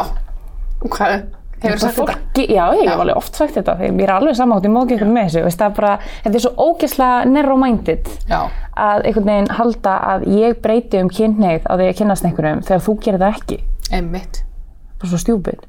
[0.87, 1.17] hvað,
[1.63, 2.15] hefur sagt þetta?
[2.19, 2.91] Fólki, já, ég Já.
[2.93, 5.43] hef alveg oft sagt þetta, mér er alveg samátt, ég má ekki eitthvað með þessu,
[5.47, 5.93] veist, það er bara,
[6.25, 8.41] þetta er svo ógeðslega narrow-minded Já,
[8.87, 12.85] að einhvern veginn halda að ég breyti um kynneið á því að kynnast einhverjum þegar
[12.87, 13.61] þú gerir það ekki.
[13.93, 14.43] einmitt,
[14.99, 15.61] Það er svo stjúpid.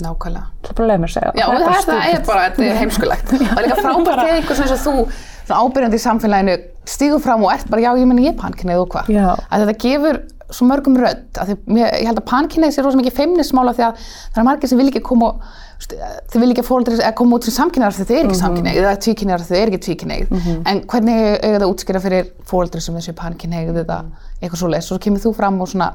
[0.00, 0.46] nákvæmlega.
[0.64, 2.64] Það er bara að leiða mér að segja Já, það, er, það er bara, þetta
[2.70, 3.32] er heimskulegt.
[3.56, 5.04] Og líka frábært þegar einhver svona eins og þú,
[5.44, 6.54] svona ábyrjandi í samfélaginu,
[6.88, 9.10] stígur fram og ert bara, já, ég meni ég er pankinnið og hvað.
[9.12, 9.26] Já.
[9.50, 10.20] Að þetta gefur
[10.54, 13.84] svo mörgum rödd, að því, mér, ég held að pankinnið sé rosa mikið feimnismála því
[13.86, 15.32] að það er margir sem vil ekki koma
[15.80, 18.80] þau vil ekki að koma út sem samkynnar því þau er ekki mm -hmm.
[18.82, 20.26] eða tvíkynnar því þau er ekki tvíkynneið
[20.68, 24.04] en hvernig eiga það að útskýra fyrir fóldri sem þessu pankinneið eða
[24.40, 25.92] eitthvað svo leys og svo kemur þú fram og svona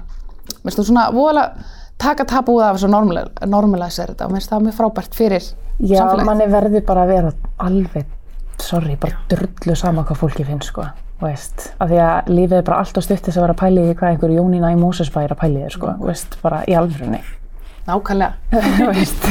[0.63, 1.53] minnst þú svona voðalega
[2.01, 2.89] taka tabúið af þessu
[3.45, 5.53] normalæsir þetta og minnst það mjög frábært fyrir
[5.83, 7.31] Já, manni verður bara að vera
[7.65, 8.05] alveg,
[8.63, 10.85] sorry, bara drullu sama hvað fólki finnst, sko.
[11.21, 13.83] Veist, af því að lífið er bara allt og stutt þess að vera að pæli
[13.87, 17.21] í hvað einhver Jónína í Mósesbæ er að pæli þér, sko, veist, bara í alvörunni.
[17.85, 18.57] Nákvæmlega.
[18.97, 19.29] veist,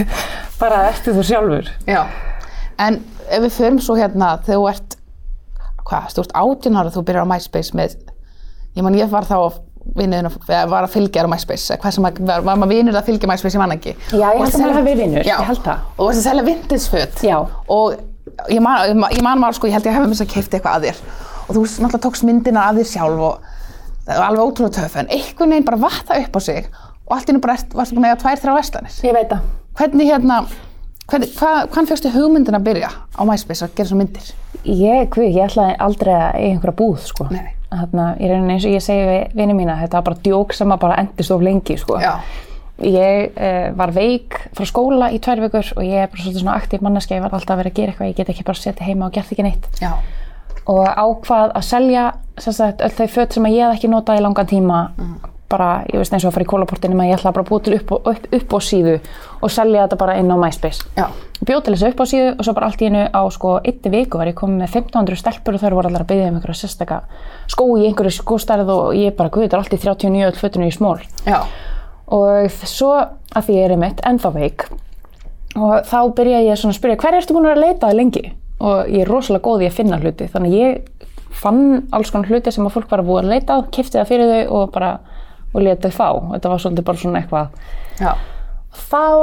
[0.63, 1.69] bara ertu þú sjálfur.
[1.91, 2.01] Já.
[2.81, 2.97] En
[3.29, 4.97] ef við förum svo hérna þegar þú ert,
[5.85, 7.99] hvað, þú ert 18 ára þú byrjar á MySpace með,
[8.79, 9.37] ég man ég var þá
[9.85, 12.73] vinniðin að var að fylgja þér á MySpace, eða hvað sem að, var, var maður
[12.79, 13.93] vinur að fylgja MySpace, ég man ekki.
[14.09, 15.37] Já, ég held að maður vinur, Já.
[15.37, 15.85] ég held það.
[15.93, 17.23] Og þú varst að selja vintage-föt.
[17.29, 17.37] Já.
[17.77, 21.51] Og ég man, ég man- ég man sko, ég held ég hefði að að.
[21.51, 23.53] Og þú náttúrulega tókst myndina af þér sjálf og
[24.05, 26.69] það var alveg ótrúlega töff, en einhvern veginn bara vatt það upp á sig
[27.05, 28.95] og allt í nú bara ert, varstu búin að eiga tvær, þrjá verslanir.
[29.05, 29.51] Ég veit það.
[29.79, 30.39] Hvernig hérna,
[31.11, 34.31] hvernig, hvað, hvað fjöxtu hugmyndin að byrja á MySpace að gera svo myndir?
[34.65, 37.29] Ég, hvað, ég ætlaði aldrei að eiga einhverja búð, sko.
[37.33, 37.53] Nei.
[37.75, 40.73] Þarna, í rauninni eins og ég segi við vinni mína, þetta var bara djók sem
[40.73, 41.99] að bara endist of lengi, sko.
[42.01, 42.15] Já.
[42.85, 46.57] Ég uh, var veik frá skóla í tvær vikur og ég er bara svolítið svona
[46.59, 48.89] aktív manneska, ég var alltaf að vera að gera eitthvað, ég get ekki bara setið
[48.89, 49.69] heima og gert ekki neitt.
[49.83, 49.93] Já.
[50.71, 52.05] Og ákvað að selja
[52.41, 54.79] sagt, öll þau föt sem ég hef ekki notað í langan tíma,
[55.55, 57.63] bara, ég veist eins og að fara í kólaportinu með ég ætla bara að búa
[57.65, 58.95] til upp, upp, upp á síðu
[59.45, 60.87] og selja þetta bara inn á MySpace.
[60.97, 61.07] Já.
[61.45, 63.93] Bjóð til þessu upp á síðu og svo bara allt í einu á sko einni
[63.93, 66.61] viku var ég komið með 1500 stelpur og þau voru allar að byggja um einhverja
[66.63, 67.01] sérstaka
[67.53, 70.71] skó í einhverju skóstærð og ég bara, guð, þetta er allt í 39 öll fötinu
[70.71, 70.97] í smól.
[71.29, 71.43] Já.
[72.15, 74.67] Og svo að því ég er einmitt ennþá veik
[75.55, 78.25] og þá byrjaði ég að spyrja hver ertu búin að vera að leita að lengi?
[78.61, 82.31] Og ég er rosalega góð í að finna hluti þannig að ég fann alls konar
[82.31, 84.71] hluti sem að fólk var að búið að leita að, kefti það fyrir þau og
[84.75, 84.93] bara
[85.55, 86.09] og leta þau fá.
[86.35, 87.47] Þetta var svolítið bara svona eitthvað
[88.01, 88.13] Já.
[88.91, 89.19] það,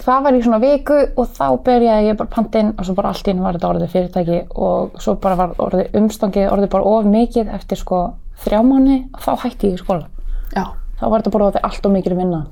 [0.00, 3.28] það, var í svona viku og þá byrjaði ég bara pantinn og svo bara allt
[3.28, 7.08] í einu var þetta orðið fyrirtæki og svo bara var orðið umstangið orðið bara of
[7.08, 8.00] mikið eftir sko
[8.44, 10.08] þrjá mánu og þá hætti ég í skóla.
[10.56, 10.64] Já.
[11.00, 12.42] Þá var þetta bara orðið allt og mikið vinna.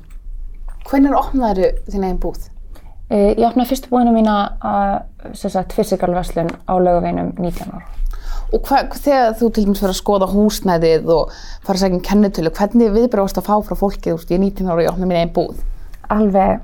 [0.88, 2.46] Hvernig opnaði þín eigin búð?
[3.08, 4.96] Eh, Ég opnaði fyrstu búinu mína að,
[5.38, 7.86] sem sagt, physical verslun á laugaveinum 19 ára.
[8.52, 11.32] Og hva, þegar þú til dæmis fyrir að skoða húsnæðið og
[11.64, 14.38] fara að segja um kennitölu, hvernig viðbröð varst að fá frá fólki, þú veist, ég
[14.38, 15.58] er 19 ára og ég opna mín eigin búð?
[16.12, 16.60] Alveg,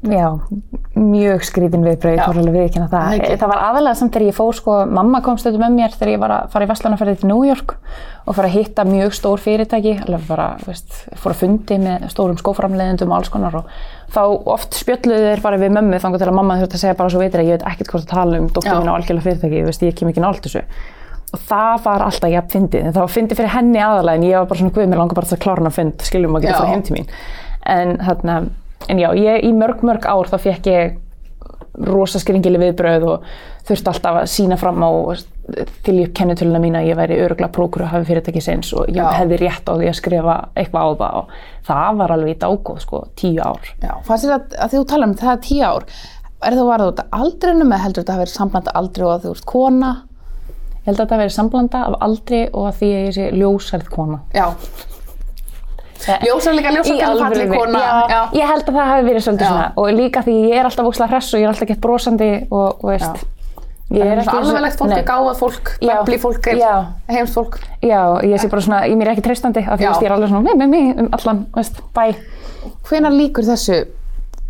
[0.00, 0.26] já,
[0.96, 3.10] mjög skrítin viðbröð, ég alveg viðkynna það.
[3.20, 3.34] Það.
[3.42, 6.22] Það var aðalega samt þegar ég fór, sko, mamma kom stöðu með mér þegar ég
[6.22, 7.74] var að fara í verslunarferði til New York
[8.24, 12.38] og fara að hitta mjög stór fyrirtæki, alveg bara, veist, fór að fundi með stórum
[12.40, 13.74] skóframleiðendum og alls konar og
[14.14, 14.22] þá
[14.54, 17.20] oft spjölluðu þeir bara við mömmu þangar til að mamma þurfti að segja bara svo
[17.20, 19.98] veitir að ég veit ekkert hvort að tala um mín á algjörlega fyrirtæki, veist, ég
[19.98, 20.64] kem ekki nált þessu.
[21.30, 24.40] Og það var alltaf jafn fyndið, en það var fyndið fyrir henni aðalega en ég
[24.40, 26.72] var bara svona, guð, mér langar bara að klára hana fund, skiljum að geta fara
[26.72, 27.12] heim til mín.
[27.70, 28.34] En þarna,
[28.88, 30.98] en já, ég, í mörg, mörg ár þá fekk ég
[31.86, 33.28] rosa skringileg viðbröð og
[33.68, 34.90] þurfti alltaf að sína fram á
[35.84, 39.00] til ég kennitöluna mína að ég væri öruglega prókur að hafa fyrirtæki sinns og ég
[39.00, 39.08] Já.
[39.20, 41.32] hefði rétt á því að skrifa eitthvað á það og
[41.70, 43.72] það var alveg í dágóð, sko, tíu ár.
[43.82, 43.94] Já.
[44.06, 45.88] Fannst þér að, að þú tala um það er 10 ár,
[46.40, 49.26] er það varð út af aldrinu með heldur þetta að vera sambland aldri og að
[49.26, 49.90] þú ert kona?
[50.80, 53.90] Ég held að þetta verið samblanda af aldri og að því að ég sé ljósærð
[53.92, 54.22] kona.
[54.32, 54.46] Já.
[56.24, 57.80] Ljósar líka, ljósar Í kannar falli kona.
[58.08, 59.50] já, Ég held að það hafi verið svolítið Já.
[59.50, 62.30] svona og líka því ég er alltaf óslega hress og ég er alltaf gett brosandi
[62.50, 63.24] og, og veist,
[63.90, 65.02] ég Það er ekki svo alvarlegt fólk, Nei.
[65.04, 65.94] gáðað fólk, Já.
[65.98, 66.74] bebli fólk, Já.
[67.10, 67.58] heimst fólk.
[67.82, 69.90] Já, ég sé bara svona, ég mér er ekki treystandi af því Já.
[69.90, 72.14] veist, ég er alveg svona, með, með, með, um allan, veist, bæ.
[72.88, 73.80] Hvenar líkur þessu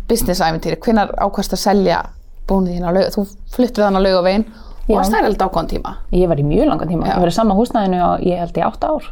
[0.09, 0.77] business-æventýri?
[0.83, 2.01] Hvenar ákvæmst að selja
[2.49, 3.25] búin þín á laug, þú
[3.55, 4.95] fluttir þann á laugavegin og Já.
[4.97, 5.95] varst þær held ákvæðan tíma.
[6.11, 7.15] Ég var í mjög langan tíma, Já.
[7.15, 9.09] ég var í sama húsnæðinu og ég held í átta ár.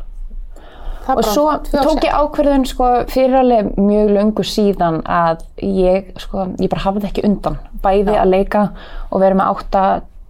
[1.15, 6.69] Og svo tók ég ákverðun sko fyrir alveg mjög löngu síðan að ég sko, ég
[6.69, 7.57] bara hafði ekki undan.
[7.83, 8.21] Bæði Já.
[8.21, 8.63] að leika
[9.09, 9.83] og vera með átta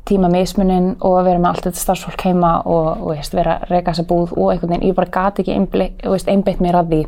[0.10, 3.94] tíma mismunin og vera með allt þetta starfsfólk heima og, og veist, vera að reyka
[3.94, 7.02] þessa búð og einhvern veginn, ég bara gati ekki einbeitt mér að því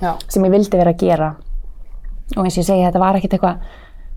[0.00, 1.32] Já, sem ég vildi vera að gera.
[2.36, 3.66] Og eins og ég segi, þetta var ekkert eitthvað,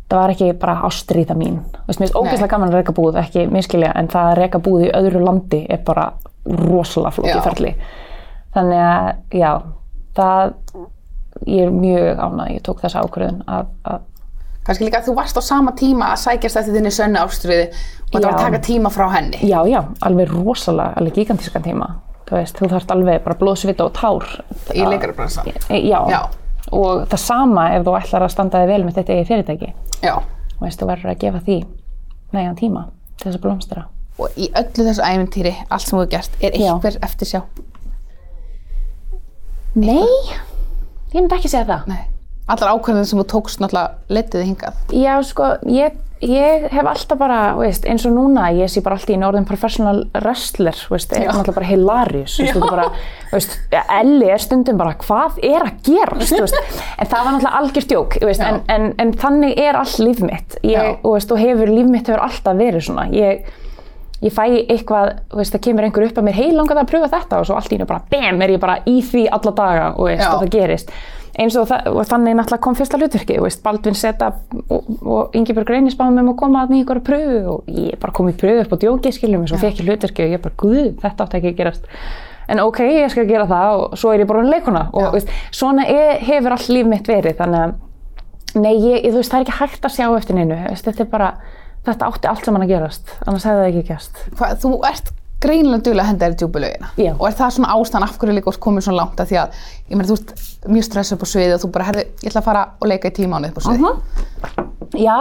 [0.10, 1.60] það var ekki bara ástríða mín.
[1.88, 4.86] Veist, mér finnst ógeðslega gaman að reyka búð, ekki miskilja, en það að reyka búð
[4.88, 6.12] í öðru landi er bara
[6.45, 7.74] rosalega flókið ferli.
[8.56, 9.52] Þannig að, já,
[10.18, 10.54] það,
[11.45, 14.06] ég er mjög ánægð, ég tók þessa ákvörðun að, að
[14.66, 18.12] kannski líka að þú varst á sama tíma að sækjast eftir þinni sönnu ástriði og
[18.20, 19.39] það var að taka tíma frá henni.
[19.50, 21.88] já, já, alveg rosalega, alveg gigantískan tíma.
[22.30, 24.26] Þú veist, þú þarft alveg bara blóðsvita og tár.
[24.76, 25.47] Í leikarabransan.
[25.70, 25.97] E, Já.
[26.12, 26.20] Já.
[26.70, 29.72] og það sama ef þú ætlar að standa þig vel með þetta eigið fyrirtæki.
[30.06, 30.14] Já,
[30.60, 31.58] Þú veist, þú verður að gefa því
[32.36, 32.84] nægan tíma
[33.18, 33.86] til þess að blómstra.
[34.20, 37.41] og í öllu þessu æfintýri, allt sem þú gert, er einhver eftir sjá?
[39.78, 40.05] Nei,
[41.13, 41.89] ég myndi ekki segja það.
[41.91, 42.05] Nei.
[42.49, 44.78] Allar ákvæðin sem þú tókst náttúrulega letið þig hingað.
[44.97, 49.13] Já, sko, ég, ég hef alltaf bara, veist, eins og núna, ég sé bara alltaf
[49.13, 52.88] í norðin professional wrestler, veist, er náttúrulega bara hilarious, veist, er bara,
[53.30, 53.53] veist,
[53.99, 57.89] Elli er stundum bara, hvað er að gerast, þú veist, en það var náttúrulega algjör
[57.93, 61.93] djók, veist, en, en, en þannig er all líf mitt, ég, veist, og hefur, líf
[61.93, 63.45] mitt hefur alltaf verið svona, ég,
[64.26, 67.09] ég fæ eitthvað, veist, það kemur einhver upp að mér, hei, langar það að pröfa
[67.13, 69.88] þetta og svo allt í einu bara, bam, er ég bara í því alla daga
[69.95, 70.93] og veist, og það gerist.
[71.39, 74.32] Eins og, það, og þannig náttúrulega kom fyrsta hlutverki, Baldvin seta
[74.67, 77.70] og, og Ingeborg Reynis báði með mig að koma að mig ykkur að pröfu og
[77.72, 80.34] ég bara kom í pröfu upp á djóki, skiljum, og svo fekk ég hlutverki og
[80.36, 81.88] ég bara, guð, þetta átti ekki að gerast.
[82.49, 85.32] En ok, ég skal gera það og svo er ég bara hann leikuna og veist,
[85.55, 87.78] svona er, hefur all líf mitt verið, þannig að
[88.57, 91.28] Nei, ég, veist, það er ekki hægt að sjá eftir neinu, þetta er bara,
[91.88, 94.21] þetta átti allt saman að gerast, annars hefði það ekki gerst.
[94.39, 96.89] Hvað, þú ert greinilega duglega að henda þér í djúbulögina.
[96.99, 97.11] Já.
[97.13, 99.99] Og er það svona ástæðan af hverju líka komin svona langt að því að, ég
[99.99, 100.34] meina, þú ert
[100.67, 103.11] mjög stressað upp á sviði og þú bara, herðu, ég ætla að fara og leika
[103.11, 103.93] í tímánu upp á sviði.
[104.99, 105.15] Já,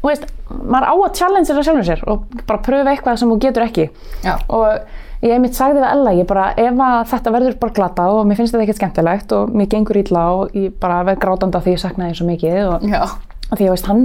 [0.00, 3.38] þú veist, maður á að challenge þetta sjálfur sér og bara pröfa eitthvað sem þú
[3.44, 3.86] getur ekki.
[4.24, 4.34] Já.
[4.56, 8.28] Og ég mitt sagði við Ella, ég bara, ef að þetta verður bara glata og
[8.28, 11.66] mér finnst þetta ekkert skemmtilegt og mér gengur illa og ég bara verð grátandi af
[11.66, 14.04] því ég saknaði því svo mikið og af því að veist, hann,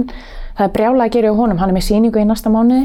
[0.54, 2.84] það er brjálega að gera hjá honum, hann er með sýningu í næsta mánuði.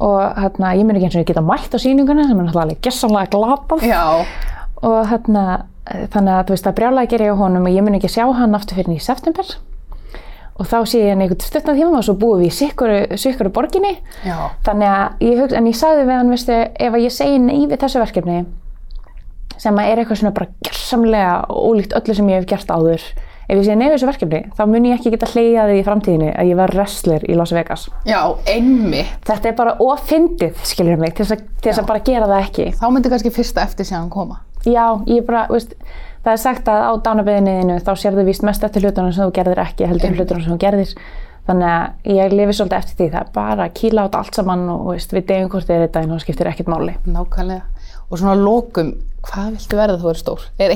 [0.00, 2.84] Og hérna, ég mun ekki eins og ég geta mætt á sýninguna sem er náttúrulega
[2.86, 3.84] gessanlega glatað.
[3.84, 4.04] Já.
[4.80, 5.42] og hérna,
[5.84, 8.12] þannig að þú veist, það er brjálega að gera hjá honum og ég mun ekki
[8.14, 9.50] sjá hann aftur fyrir í september.
[10.60, 13.52] Og þá sé ég hann einhvern stuttan tíma og svo búum við í sikkuru, sikkuru
[13.52, 13.98] borginni.
[14.24, 14.52] Já.
[14.64, 17.60] þannig að ég hugsa, en ég sagði við hann, veistu, ef að ég segi nei
[17.66, 18.40] við þessu verkefni
[19.60, 23.04] sem að er eitthvað svona bara gersamlega ólíkt öllu sem ég hef gert áður
[23.50, 26.50] ef ég nei við þessu verkefni, þá mun ég ekki geta hleyjaði í framtíðinni að
[26.52, 28.20] ég var wrestler í Las Vegas Já,
[28.50, 29.16] einmitt.
[29.26, 33.12] þetta er bara ofindið, skiljur mig til þess að, bara gera það ekki Þá myndi
[33.12, 34.40] kannski fyrsta eftir síðan koma.
[34.64, 35.74] já, ég bara, veist
[36.20, 39.62] það er sagt að á dánabeðinniðinu þá sérðu víst mest eftir hlutunum sem þú gerðir
[39.64, 40.90] ekki heldur hlutunum sem þú gerðir
[41.48, 44.36] þannig að ég lifi svolítið eftir því það er bara að kýla á þetta allt
[44.36, 47.62] saman og veist, við deyjum hvort þið er þetta en það skiptir ekkert máli Nákvæmlega.
[48.10, 48.90] Og svona að lokum,
[49.26, 50.46] hvað viltu verða þú verður stór?
[50.58, 50.74] Er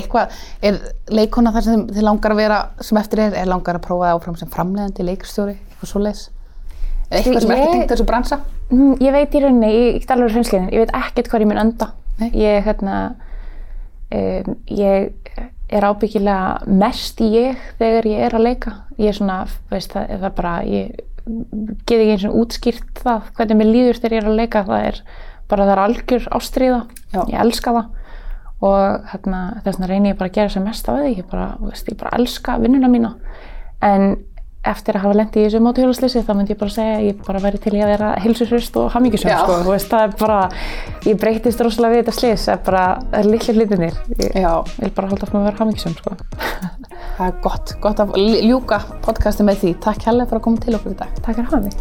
[0.61, 0.79] er
[1.09, 4.37] leikona þar sem þið langar að vera sem eftir er, er langar að prófa áfram
[4.39, 6.23] sem framleiðandi leikstjóri, eitthvað svoleiðis?
[7.09, 8.39] Er eitthvað sem ekki tengt þessu bransa?
[8.71, 11.75] Mm, Ég veit í rauninni, ég get alveg hreinskilin, ég veit ekkert hvað ég mun.
[12.15, 12.29] Nei.
[12.39, 12.99] Ég, hérna,
[14.15, 15.11] um, ég
[15.75, 18.73] er ábyggilega mest ég þegar ég er að leika.
[19.01, 19.41] Ég er svona,
[19.71, 21.03] veist, það, það er bara, ég
[21.89, 24.63] get ekki eins og útskýrt það, hvernig mér líður þegar ég er að leika.
[24.69, 24.99] Það er
[25.49, 26.81] bara, það er algjör ástríða,
[27.11, 27.21] Já.
[27.21, 27.93] ég elska það.
[28.63, 31.47] Og hérna, þess vegna reyni ég bara að gera sem mest af því, ég bara,
[31.59, 33.11] veist, ég bara elska vinnuna mína.
[33.83, 34.01] En
[34.65, 37.59] eftir að hafa lendið í þessu mótuhjólaslýsi þá myndi ég bara segja ég bara væri
[37.61, 39.39] til í að vera heilsuhrist og hamingjusum Já.
[39.43, 40.39] sko, þú veist, það er bara,
[41.05, 44.53] ég breytist rosalega við þetta slýs, það er bara, það litli hlutinir, ég Já.
[44.79, 46.09] vil bara halda áfram að vera hamingjusum sko.
[47.15, 48.09] Það er gott, gott að
[48.43, 49.71] ljúka podcasti með því.
[49.85, 51.11] Takk hérlega fyrir að koma til okkur í dag.
[51.21, 51.75] Takk fyrir að hafa mig.